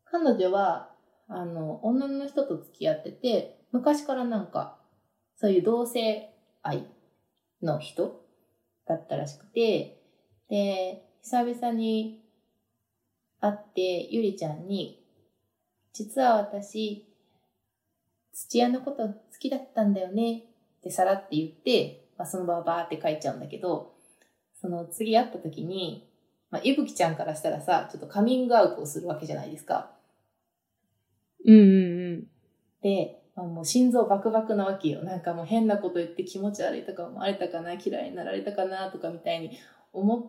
[0.04, 0.90] 彼女は、
[1.28, 4.78] あの、女の人と付き合ってて、昔からなんか、
[5.36, 6.30] そういう同性
[6.62, 6.86] 愛
[7.62, 8.24] の人
[8.86, 10.00] だったらしくて、
[10.48, 12.22] で、久々に
[13.40, 15.02] 会って、ゆりちゃんに、
[15.92, 17.06] 実は私、
[18.32, 20.44] 土屋のこと好きだったんだよね
[20.78, 23.94] ってさらって言って、まあ、その場はバーって書いちゃうんだけど、
[24.60, 26.08] その次会った時に、
[26.50, 29.90] まあ、いぶきちゃんからしたらさ、ちょっとカミングアウトをするわけじゃないですか。
[31.44, 32.26] うんうんうん。
[32.82, 35.02] で、まあ、もう心臓バクバクなわけよ。
[35.02, 39.58] なんかもう変なこと言って気持ち悪いとか思われたかな、嫌いになられたかなとかみたいに
[39.92, 40.22] 思っ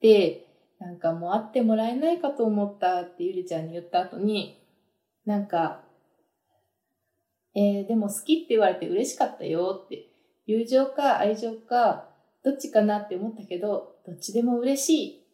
[0.00, 0.46] て、
[0.82, 4.60] なんかもう会ってもらえないかと思ったってゆりちゃんに言った後に、
[5.24, 5.84] なんか、
[7.54, 10.08] えー、でも好きって言われて嬉しかったよって、
[10.44, 12.08] 友情か愛情か
[12.44, 15.26] どっちかなって思ったけど、どっちでも嬉しい。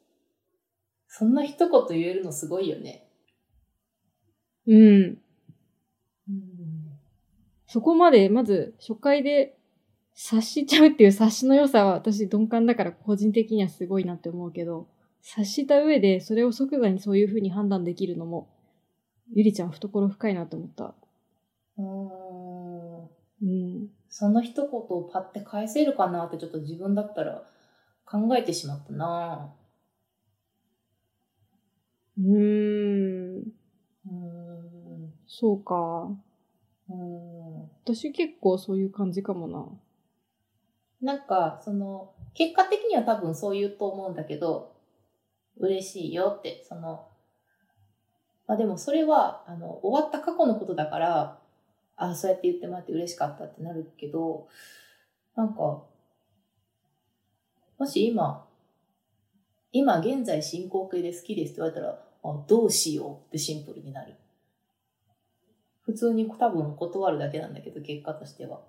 [1.07, 3.09] そんな一言言えるのすごいよね。
[4.67, 4.77] うん。
[4.77, 6.79] うん
[7.67, 9.59] そこまで、まず、初回で
[10.15, 14.89] 察しちゃうっていう察しの良さは私鈍感だから個人的にはすごいなって思うけど、
[15.31, 18.49] 察した上でそれを即座にそういう風に判断できるのも、
[19.35, 20.95] ゆりちゃん懐深いなと思った。
[21.77, 23.09] うーん
[23.43, 23.47] う
[23.85, 23.89] ん。
[24.09, 27.43] その一言をパッて返せるかなってちょっと自分だったら
[28.07, 29.53] 考えてしまったな
[32.17, 33.53] うーん。
[34.07, 35.13] うん。
[35.27, 36.11] そうか。
[36.89, 37.63] うん。
[37.85, 39.67] 私結構そういう感じかもな。
[41.01, 44.78] なんか、その、結果的には多分そう言うと思うんだけど、
[45.59, 47.09] 嬉しいよって、その、
[48.47, 51.39] まあでもそれは、あの、終わった過去のことだから、
[51.97, 54.49] あそうやって言ってもらって嬉しかったってなるけど、
[55.37, 55.83] なんか、
[57.79, 58.47] もし今、
[59.73, 64.15] 今現在進行形で好きですって言われたら、あどうしようってシンプルになる。
[65.83, 68.61] 普通に多分断るだけなんだけど、結果としては。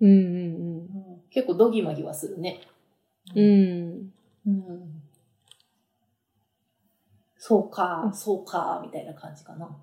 [0.00, 2.60] うんうん結構ドギマギはするね。
[3.34, 4.12] うん。
[4.46, 4.93] うん。
[7.44, 7.58] うん。
[7.58, 9.76] そうか、そうか、みたいな感じかな。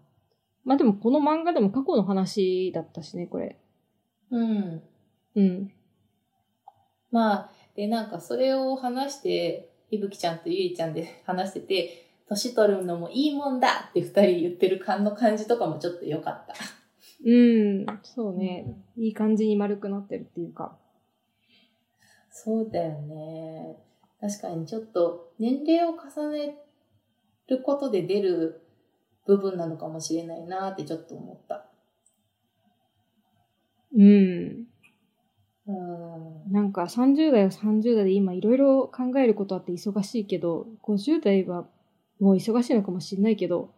[0.64, 3.60] まあでもこの漫画でも過去の話だったしね、これ。
[4.32, 4.82] うん。
[5.36, 5.72] うん。
[7.12, 16.54] まあ、で、なんかそれを話して、いぶきちゃんとゆりちゃんで話してて、年取るのもいいもんだって二人言ってる感の感じとかもちょっと良かった。
[17.26, 17.86] うん。
[18.04, 18.78] そうね。
[18.96, 20.78] いい感じに丸くなってるっていうか。
[22.32, 23.78] そうだよね。
[24.22, 26.56] 確かにちょっと年齢を重ね
[27.48, 28.62] ることで出る
[29.26, 31.66] 部分なのかもしれないなってちょっと思った。
[33.96, 34.68] うん。
[35.68, 36.52] うん。
[36.52, 41.68] なんか30代は30代で今いろいろ考えることあって忙しいけど、50代は
[42.20, 43.74] もう忙しいのかもしれないけど、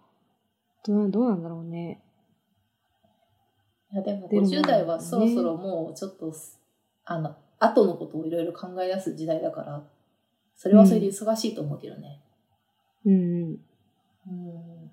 [0.86, 2.02] どうどうなんだろうね。
[3.92, 6.60] いやでも出るもん50代はねそろそろもうちょっとす、
[7.06, 9.84] あの、後のことをいろいろ考え出す時代だから、
[10.56, 12.02] それはそれで忙しいと思うけどね。
[12.02, 12.33] うん。
[13.06, 13.60] うん。
[14.28, 14.92] うん。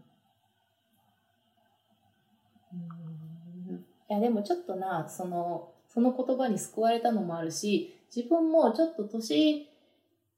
[4.09, 9.69] いやでもちょっとな、その、その言葉に救われたのもあるし、自分もちょっと年、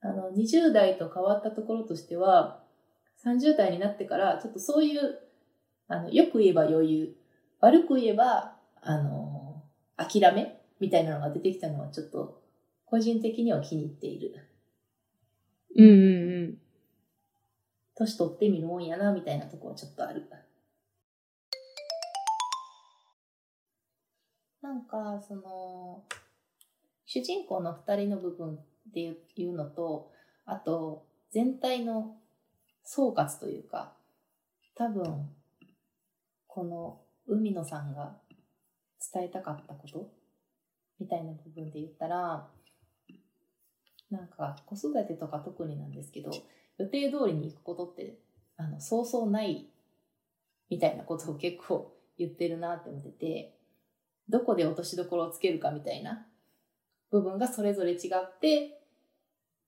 [0.02, 2.62] あの、20代と変わったところとしては、
[3.16, 5.20] 30代になってから、ちょっとそういう、
[5.88, 7.16] あの、よく言えば余裕、
[7.60, 9.62] 悪く言えば、あの、
[9.96, 12.42] 諦めみたいなのが出てきたのはちょっと、
[12.86, 14.34] 個人的には気に入っている。
[15.76, 15.86] うん。
[15.86, 15.94] うん。
[15.94, 16.58] うん。
[17.94, 20.28] 年取ってみるもんやな、みたいなとこはちょっとある。
[24.62, 26.04] なんか、その、
[27.04, 28.58] 主人公の二人の部分っ
[28.94, 30.12] ていうのと、
[30.44, 32.16] あと、全体の
[32.84, 33.92] 総括というか、
[34.74, 35.28] 多分、
[36.46, 38.16] この海野さんが
[39.12, 40.10] 伝えたかったこと
[41.00, 42.48] みたいな部分で言ったら、
[44.10, 46.30] なんか子育てとか特になんですけど、
[46.78, 48.18] 予定通りに行くことって、
[48.56, 49.68] あの、そうそうない
[50.70, 53.58] みたいなことを結構言ってるなって思ってて、
[54.28, 56.26] どこで落としどころをつけるかみたいな
[57.10, 58.80] 部分がそれぞれ違って、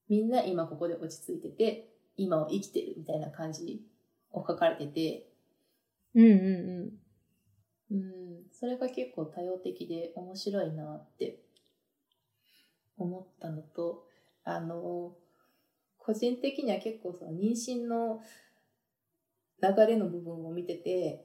[0.09, 3.83] みんな今ここで落ち着いてて、今を生きてるみたいな感じ
[4.33, 5.27] を書かれてて、
[6.15, 7.05] うんうん
[7.91, 11.41] うん、それが結構多様的で面白いなって
[12.97, 14.07] 思ったのと、
[14.45, 15.17] あの、
[16.05, 18.21] 個人的には結構その妊娠の
[19.63, 21.25] 流れの部分を見てて、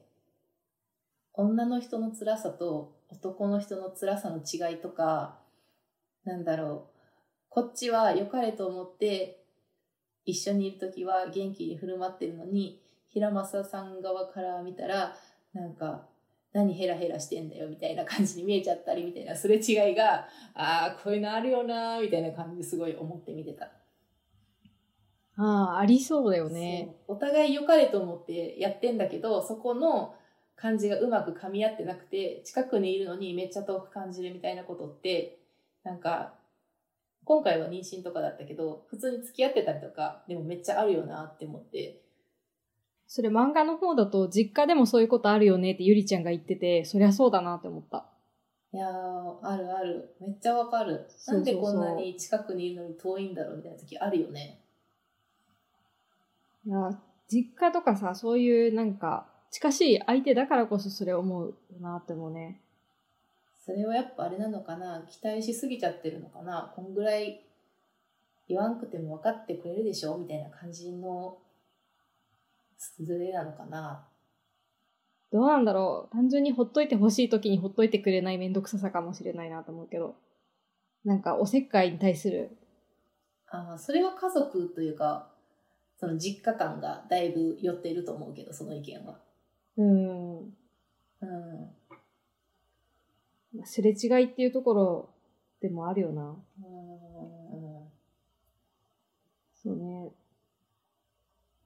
[1.34, 5.38] 女の人の辛さと男の人の辛さの違いとか、
[6.24, 7.00] なんだろう、
[7.50, 9.44] こっちは良かれと思って
[10.24, 15.14] 一緒にいるときは元気に振る舞ってるのに、平正さん側から見たら、
[15.52, 16.06] なんか、
[16.52, 23.70] 何ヘラヘラしてんだよみたいな感じに見えちゃったりみたいなすれ違いが、ああ、こういうのあるよなみたいな感じですごい思って見てた。
[25.40, 25.44] うん。
[25.44, 26.94] ああ、ありそうだよね。
[27.08, 30.14] お互い良かれと思ってやってんだけど、そこの
[30.56, 35.38] 感じがうまく噛み合ってなくて、近くにいるのにめっちゃ遠く感じるみたいなことって、
[35.84, 36.34] なんか、
[37.24, 42.02] 今回は妊娠とかだったけど、普通に付き合ってたりとか、でもめっちゃあるよなって思って、
[43.12, 48.06] それ漫画の方だと実家でもそういうことあるよねってゆりちゃんが言ってて、そりゃそうだなって思った。
[48.72, 50.14] いやー、あるある。
[50.20, 51.08] めっちゃわかる。
[51.26, 54.59] なんでこんなに近くにいるのに遠いんだろうみたいな時あるよね。
[56.66, 56.98] いや、
[57.28, 62.60] 実家とかさ、そういうなんか、近しい相手だからこそそれ思うなって思うね。
[63.64, 65.04] それはやっぱあれなのかな？
[65.08, 66.72] 期待しすぎちゃってるのかな？
[66.76, 67.44] こんぐらい
[68.48, 70.16] 言わんくても分かってくれるでしょ？
[70.18, 71.38] みたいな感じの
[72.78, 74.06] ズレなのかな？
[75.32, 80.14] どうなんだろう単純にほっといてほしい時にほっといてくれないめんどくささかもしれないなと思うけど。
[81.04, 82.56] なんかおせっかいに対する。
[83.48, 85.28] あーそれは家族というか
[86.00, 89.20] その実家感がだいぶ寄っていると思うけどその意見は。
[89.76, 90.38] うん。
[90.40, 90.50] うん
[93.54, 95.10] まあすれ違いっていうところ
[95.60, 96.22] でもあるよな。
[96.22, 96.40] うん
[99.62, 100.10] そうね。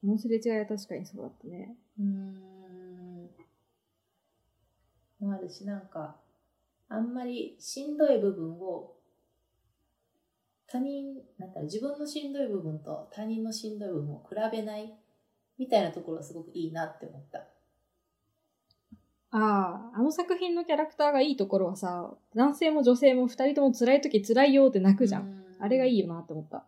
[0.00, 1.76] このすれ違いは確かにそうだったね。
[2.00, 3.30] うーん。
[5.20, 6.16] もあるし、なんか、
[6.88, 8.96] あんまりしんどい部分を、
[10.74, 14.92] 他人、なんだろう、自分のしんどい部分と他人のしんどい部分を比べない
[15.56, 17.38] みたいなところがすごくいいなって思った。
[19.30, 25.44] ああ、あの作品のキャラクターがいいところはさ、男性も女性も二人とも辛い時辛いよって泣くじゃん。
[25.60, 26.00] あれがいいい。
[26.00, 26.64] よなって思った。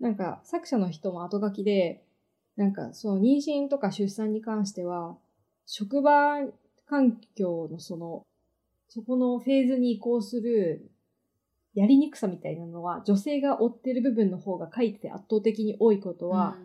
[0.00, 2.02] なんか、作者の人も後書きで、
[2.56, 5.16] なんか、その妊娠とか出産に関しては、
[5.66, 6.40] 職場
[6.84, 8.26] 環境のその、
[8.88, 10.90] そこのフェーズに移行する、
[11.74, 16.56] やりにくさみたいなのは、女性が負ってる部分の方が書いてて圧倒的に多いことは、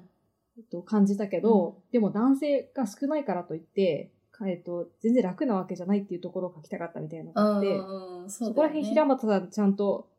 [0.58, 7.78] えっと、感じたけど、でも男性が少ないからといって、かえっと、全然楽なわけじゃないっていうところを書きたかったみたいなのがあって、
[8.30, 10.10] そうそこら辺平松さんちゃんと、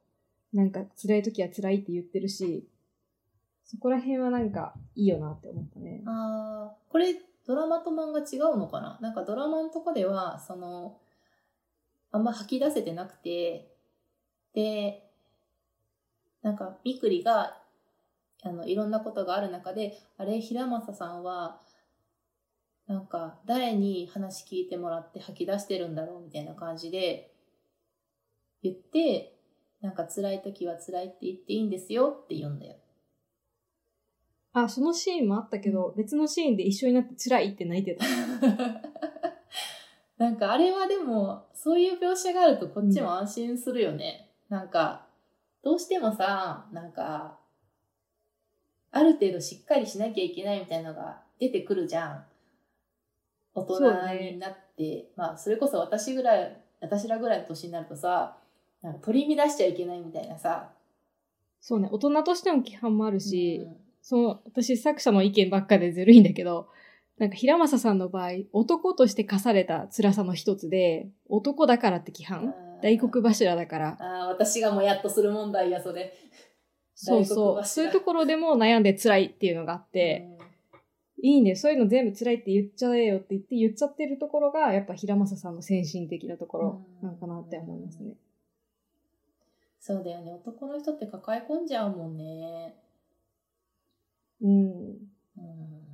[0.52, 2.66] なんか辛い時は辛いって言ってるし、
[3.64, 6.02] そこら辺はなんかいいよなって思ったね。
[6.06, 7.14] ああ、これ
[7.46, 8.98] ドラマと漫画違うのかな？
[9.02, 10.96] なんかドラマのとこでは、その、
[12.12, 13.75] あんま吐き出せてなくて、
[14.56, 15.02] で、
[16.40, 17.62] なんか、みくりが、
[18.42, 21.60] あの、いろんなことがある中で、あれ、平正さんは、
[22.86, 27.34] なんか、誰に話聞いてもらって吐き出してるんだろうみたいな感じで、
[28.62, 29.38] 言って、
[29.82, 32.76] なんか辛い時は辛いって言っていいんですよって言うんだよ。
[34.54, 38.06] あ、そのシーンもあったけど、別のシーンで一緒になって辛いって泣いてた。
[40.16, 44.25] なんかあれはでも、そういう描写があるとこっちも安心するよね。
[44.48, 45.06] なんか、
[45.62, 47.38] どうしてもさ、なんか、
[48.92, 52.24] ある程度しっかりしなきゃいけないみたいなのが出てくるじゃん。
[53.54, 58.36] 大人ねになって、まあそれこそ私ぐらい、私らぐらいの年になるとさ、
[58.82, 60.70] なんか取り乱しちゃいけないみたいなさ。
[61.60, 63.76] そうね、大人としての規範もあるし、うん
[64.08, 66.68] その、私作者の意見ばっかでずるいんだけど、
[67.18, 73.96] なんか平正さんの場合、男として課された辛さの一つで、男だからって規範大黒柱だから。
[74.00, 76.12] ああ、私がもやっとする問題や、それ。
[76.94, 77.64] そうそう。
[77.64, 80.28] そういうところでも悩んで辛いっていうのがあって、
[81.22, 88.14] いいね、そういうの全部辛いって言っちゃえよって言って言っちゃってるところが、やっぱ平正さんの先進的なところなのかなって思いますね。
[89.80, 90.32] そうだよね。
[90.32, 92.74] 男の人って抱え込んじゃうもんね。
[94.42, 94.50] うん。
[94.50, 95.86] うん。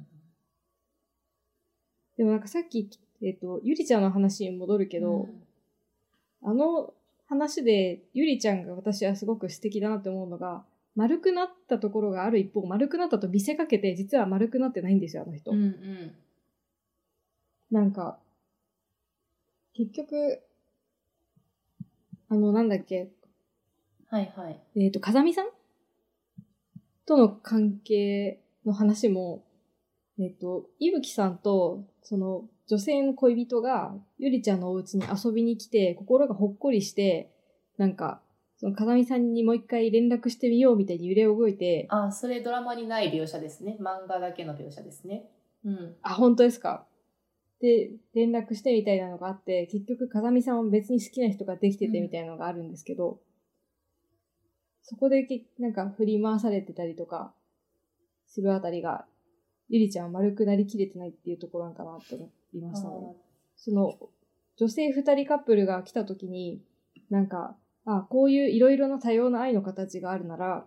[2.16, 2.88] でもなんかさっき、
[3.22, 5.28] えっ、と、ゆりちゃんの話に戻るけど、
[6.42, 6.92] あの
[7.28, 10.64] 話でゆりちゃんが私はすごく素敵だなって思うのが、
[10.94, 15.52] 丸くなったところがある一方、丸くなったと見せかけて、実は丸くなってないんですよ、あの人。
[15.52, 16.14] うんうん。
[17.70, 18.18] なんか、
[19.74, 20.42] 結局、
[22.28, 23.10] あの、なんだっけ、
[24.08, 24.60] はいはい。
[24.76, 25.46] えっ、と、風見さん？
[27.06, 29.42] との関係の話も、
[30.18, 37.30] えっ、と、いぶきさんと、その、女性の恋人が、ゆりちゃんのお家に遊びに来て、心がほっこりして、
[37.76, 38.22] なんか、
[38.56, 43.76] その風見さんにもう一回連絡してみようみたいに揺れ動いて、あ、それドラマにない描写ですね。
[43.78, 45.28] 漫画だけの描写ですね。
[45.66, 45.96] うん。
[46.00, 46.86] あ、本当ですか？
[47.60, 53.20] で、連絡してみたいなのがあって、結局風見さんは別に好きな人ができててみたいなのがあるんですけど、
[54.82, 57.34] そこでけなんか振り回されてたりとか
[58.28, 59.04] するあたりが、
[59.72, 63.16] ゆりちゃんは丸くなりきれてないっていうところなんかなって思いましたね。
[63.56, 63.98] その、
[64.58, 66.60] 女性二人カップルが来た時に、
[67.08, 67.56] なんか、
[67.86, 70.66] あ、こういういろいろな多様な愛の形があるなら、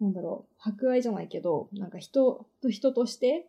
[0.00, 3.48] なんだろう、博愛じゃないけど、なんか人と人として、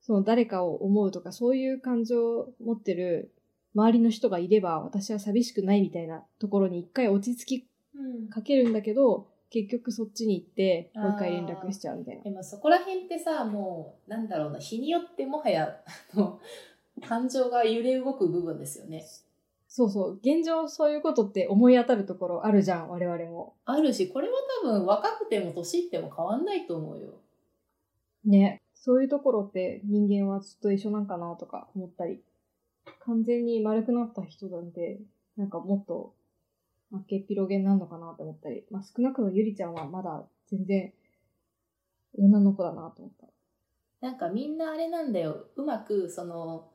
[0.00, 3.30] その誰かを思うとか、そういう感情を持ってる
[3.74, 8.28] 周りの人がいれば、私は寂しくないみたいなところに一回落ち着きうん。
[8.28, 12.24] かけるんだけど、結局そっちに行って、もう一回連絡しちゃうみたいな。
[12.24, 15.76] でもそこら辺ってさ、もう、なんだろうな、日によってもはや、
[16.12, 16.40] あの
[17.06, 19.04] 感情が揺れ動く部分ですよね。
[19.68, 20.14] そうそう。
[20.16, 23.54] 現状そういうことって思い当たるところあるじゃん、我々も。
[23.64, 24.34] あるし、これは
[24.64, 27.10] 多分若くても年いっても変わんないと思うよ。
[28.24, 28.60] ね。
[28.74, 32.20] そういうところって人間はずっと一緒なんかなとか思ったり。
[33.06, 34.98] 完全に丸くなった人なんて、
[35.36, 36.12] なんかもっと、
[36.94, 38.64] あっけっぴろげになるのかなと思ったり。
[38.70, 40.92] まあ少なくともゆりちゃんはまだ全然
[42.16, 43.26] 女の子だなと思った。
[44.00, 45.48] なんかみんなあれなんだよ。
[45.56, 46.70] うまく、その、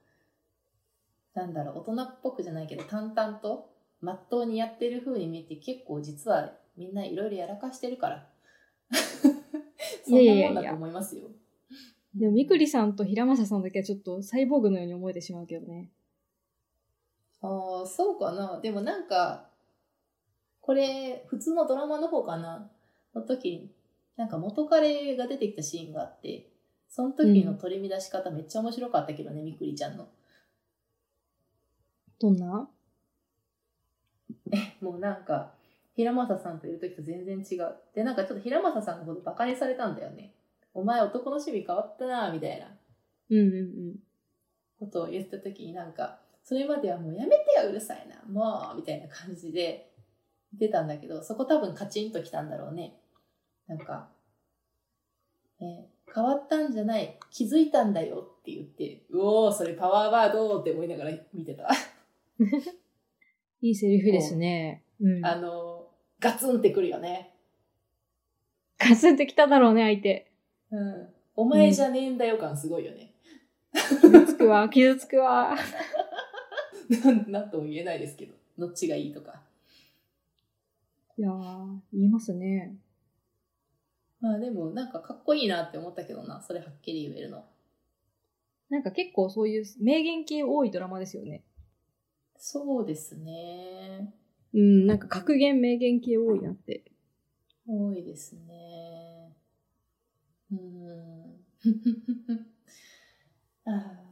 [1.33, 3.69] なんだろう、大人っぽくじゃないけど、淡々と、
[4.01, 8.29] まっとうにやってる風に見えて、結構実はみんないろいろやらかしてるから。
[10.05, 11.27] そんなもんだと思いますよ。
[12.15, 15.91] でもみくりさんと平正さんだけはちょっとサイボーグのように思えてしまうけどね。
[17.41, 18.59] ああ、そうかな。
[18.59, 19.48] でもなんか、
[20.69, 22.69] これ、普通のドラマの方かな？
[23.15, 23.71] の時に、
[24.15, 26.45] なんか元彼が出てきたシーンがあって、
[26.87, 30.07] その時の取り乱し方めっちゃ面白かったけどね、みくりちゃんの。
[32.19, 32.69] どんな？
[34.79, 35.53] もうなんか、
[35.95, 37.73] 平正さんといる時と全然違う。
[37.95, 40.35] で、なんかちょっと平正さんのことバカにされたんだよね。
[40.75, 42.67] お前男の趣味変わったなみたいな
[43.31, 43.95] うんうんうん。
[44.79, 49.88] ことを言った時になんか、それまではもうやめてようるさいな、もうみたいな感じで
[50.53, 52.99] 出たんだけど、そこ多分カチンときたんだろうね。
[53.67, 54.09] なんか、
[55.59, 61.69] ね、変わったんじゃない、気づいたんだよって言って、うおー、それパワーワードって思いながら見てた。
[63.61, 64.83] いいセリフですね。
[64.99, 65.25] うん。
[65.25, 65.89] あの、
[66.19, 67.33] ガツンってくるよね。
[68.77, 70.31] ガツンってきただろうね、相手。
[70.71, 71.09] うん。
[71.35, 73.13] お前じゃねえんだよ感すごいよね。
[73.73, 75.55] 傷つくわ、傷つくわ。
[77.03, 79.41] なんなんとも言えないですけど、どっちがいいとか。
[81.19, 82.77] いやー、言いますね。
[84.21, 87.43] まあでも、なんかかっこいいなって思ったけどな、それはっきり言えるの。
[88.69, 91.43] なんか結構そういう名言系多いドラマですよね。
[92.37, 94.13] そうですね。
[94.53, 96.85] うん、なんか格言名言系多いなって。
[97.67, 99.35] 多いですね。
[100.53, 101.35] うーん。
[103.65, 104.08] あー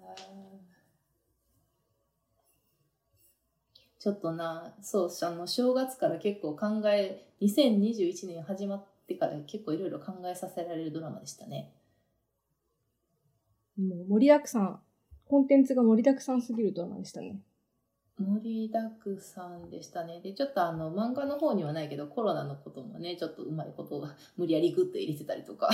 [4.08, 11.74] ちょっとな、そう、あの、正月から結構考え、2021年始まってから結構いろいろ考えさせられるドラマでしたね。
[13.78, 14.80] もう盛りだくさん、
[15.26, 17.42] コンテンツが盛りだくさんすぎるドラマでしたね。
[18.18, 20.22] 盛りだくさんでしたね。
[20.22, 25.70] で、ちょっとあの、漫画の方にはないけど、コロナのこともね、ちょっとうまいことが無理やりグッと入れてたりとか。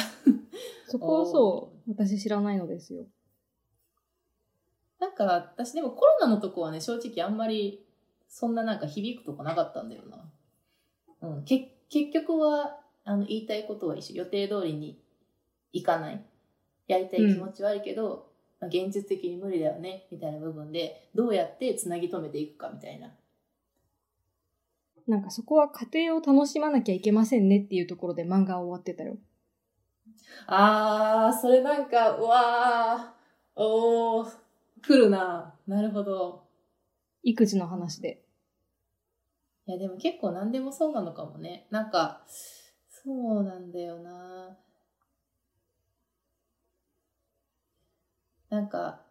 [0.90, 3.06] そこはそう、私知らないのですよ。
[5.04, 7.83] なんか私でもコロナのとこはね正直あんまり
[8.34, 10.18] そんななんか響くとこなかったんだよな。
[11.22, 15.00] うん、け結局はあの言いたいことは一緒予定通りに
[15.72, 16.26] いかない
[16.88, 23.12] やりたい気持ちはあるけど、まあ、現実的に無理だよねみたいな部分でどうやってつなぎ止めていくかみたいな。
[25.08, 29.18] なんかそこは家庭を楽しまなきゃいけませんねっていうところで漫画は終わってたよ。
[30.48, 34.32] あーそれなんかうわーおー
[34.82, 36.44] 来るななるほど。
[37.22, 38.23] 育児の話で。
[39.66, 41.68] いやでも結構何でもそうなのかもね。
[41.70, 42.24] なんか、
[42.90, 44.58] そうなんだよな。
[48.50, 49.02] なんか、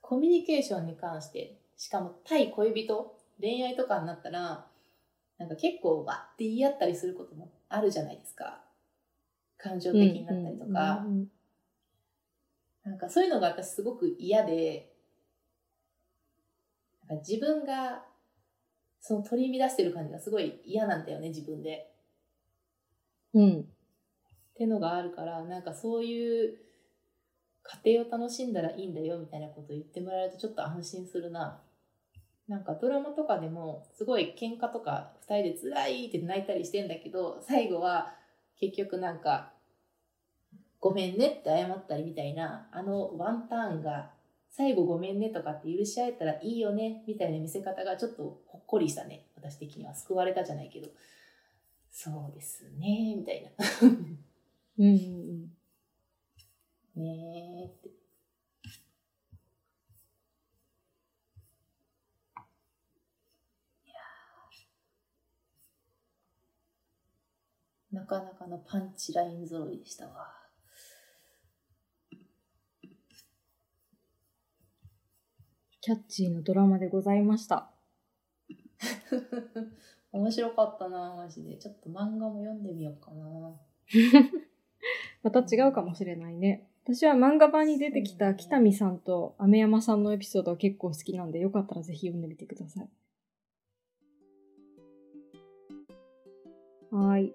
[0.00, 4.66] コミュニケーションに関して、しかも対恋人、恋愛とかになったら、
[5.38, 8.60] なんか結構わって言い合ったりすることもあるじゃないですか。
[9.56, 11.06] 感情的になったりとか。
[12.84, 14.92] なんかそういうのが私すごく嫌で、
[17.08, 18.04] なんか自分が
[19.00, 21.90] その取り乱してる感じがすごい嫌なんだよね、自分で。
[23.34, 23.42] うん。
[23.42, 23.60] うん。
[23.60, 23.62] っ
[24.54, 26.58] てのがあるから、なんかそういう
[27.62, 31.62] 家庭を楽しんだらいいんだよみたいなこと言ってもらえるとちょっと安心するな。
[32.48, 38.12] なんかドラマとかでもすごい喧嘩とか二人で辛いって泣いたりしてんだけど、最後は
[38.58, 39.52] 結局なんか
[40.80, 44.10] ごめんねって謝ったりみたいな、あのワンターンが
[44.50, 49.26] 最後ごめんねとかって許し合えたらいいよねみたいな見せ方がちょっとほっこりしたね。
[49.36, 50.88] 私的には救われたじゃないけど。
[51.90, 53.50] そうですね、みたいな。
[54.78, 55.50] うんうん
[56.96, 57.02] うん。
[57.02, 57.90] ねえって。
[67.92, 70.39] なかなかのパンチライン揃いでしたわ。
[75.82, 77.70] キャッチーなドラマでございました。
[80.12, 81.56] 面白かったな、マジで。
[81.56, 83.58] ちょっと漫画も読んでみようかな。
[85.22, 86.68] また違うかもしれないね。
[86.84, 92.90] 私は漫画版に出てきた北見さんと飴山さんのエピソードが結構好きなんで、よかったらぜひ読んでみてください。
[96.90, 97.34] はーい。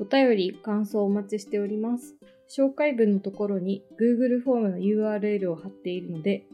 [0.00, 2.16] お便り、感想お待ちしております。
[2.48, 6.46] 紹介文のところに Google フォームの URL を貼っているので、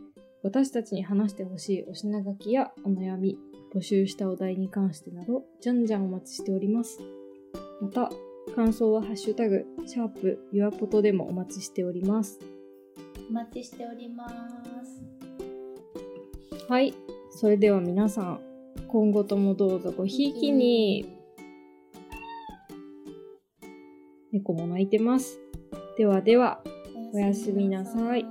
[0.43, 3.39] 私たちに話してほしいお品書きやお悩み、
[3.75, 7.01] 募集したお題に関してなど、じゃんじゃんお待ちしております。
[7.81, 8.11] また、
[8.55, 12.39] 感想はハッシュタグ、シャープ、ユアポトでもお待ちしております。
[13.29, 15.03] お待ちしております。
[16.69, 16.95] はい。
[17.31, 18.41] それでは皆さん、
[18.89, 21.07] 今後ともどうぞごひいきに。
[24.33, 25.39] 猫も泣いてます。
[25.99, 26.63] ではでは。
[27.13, 28.25] おやすみなさい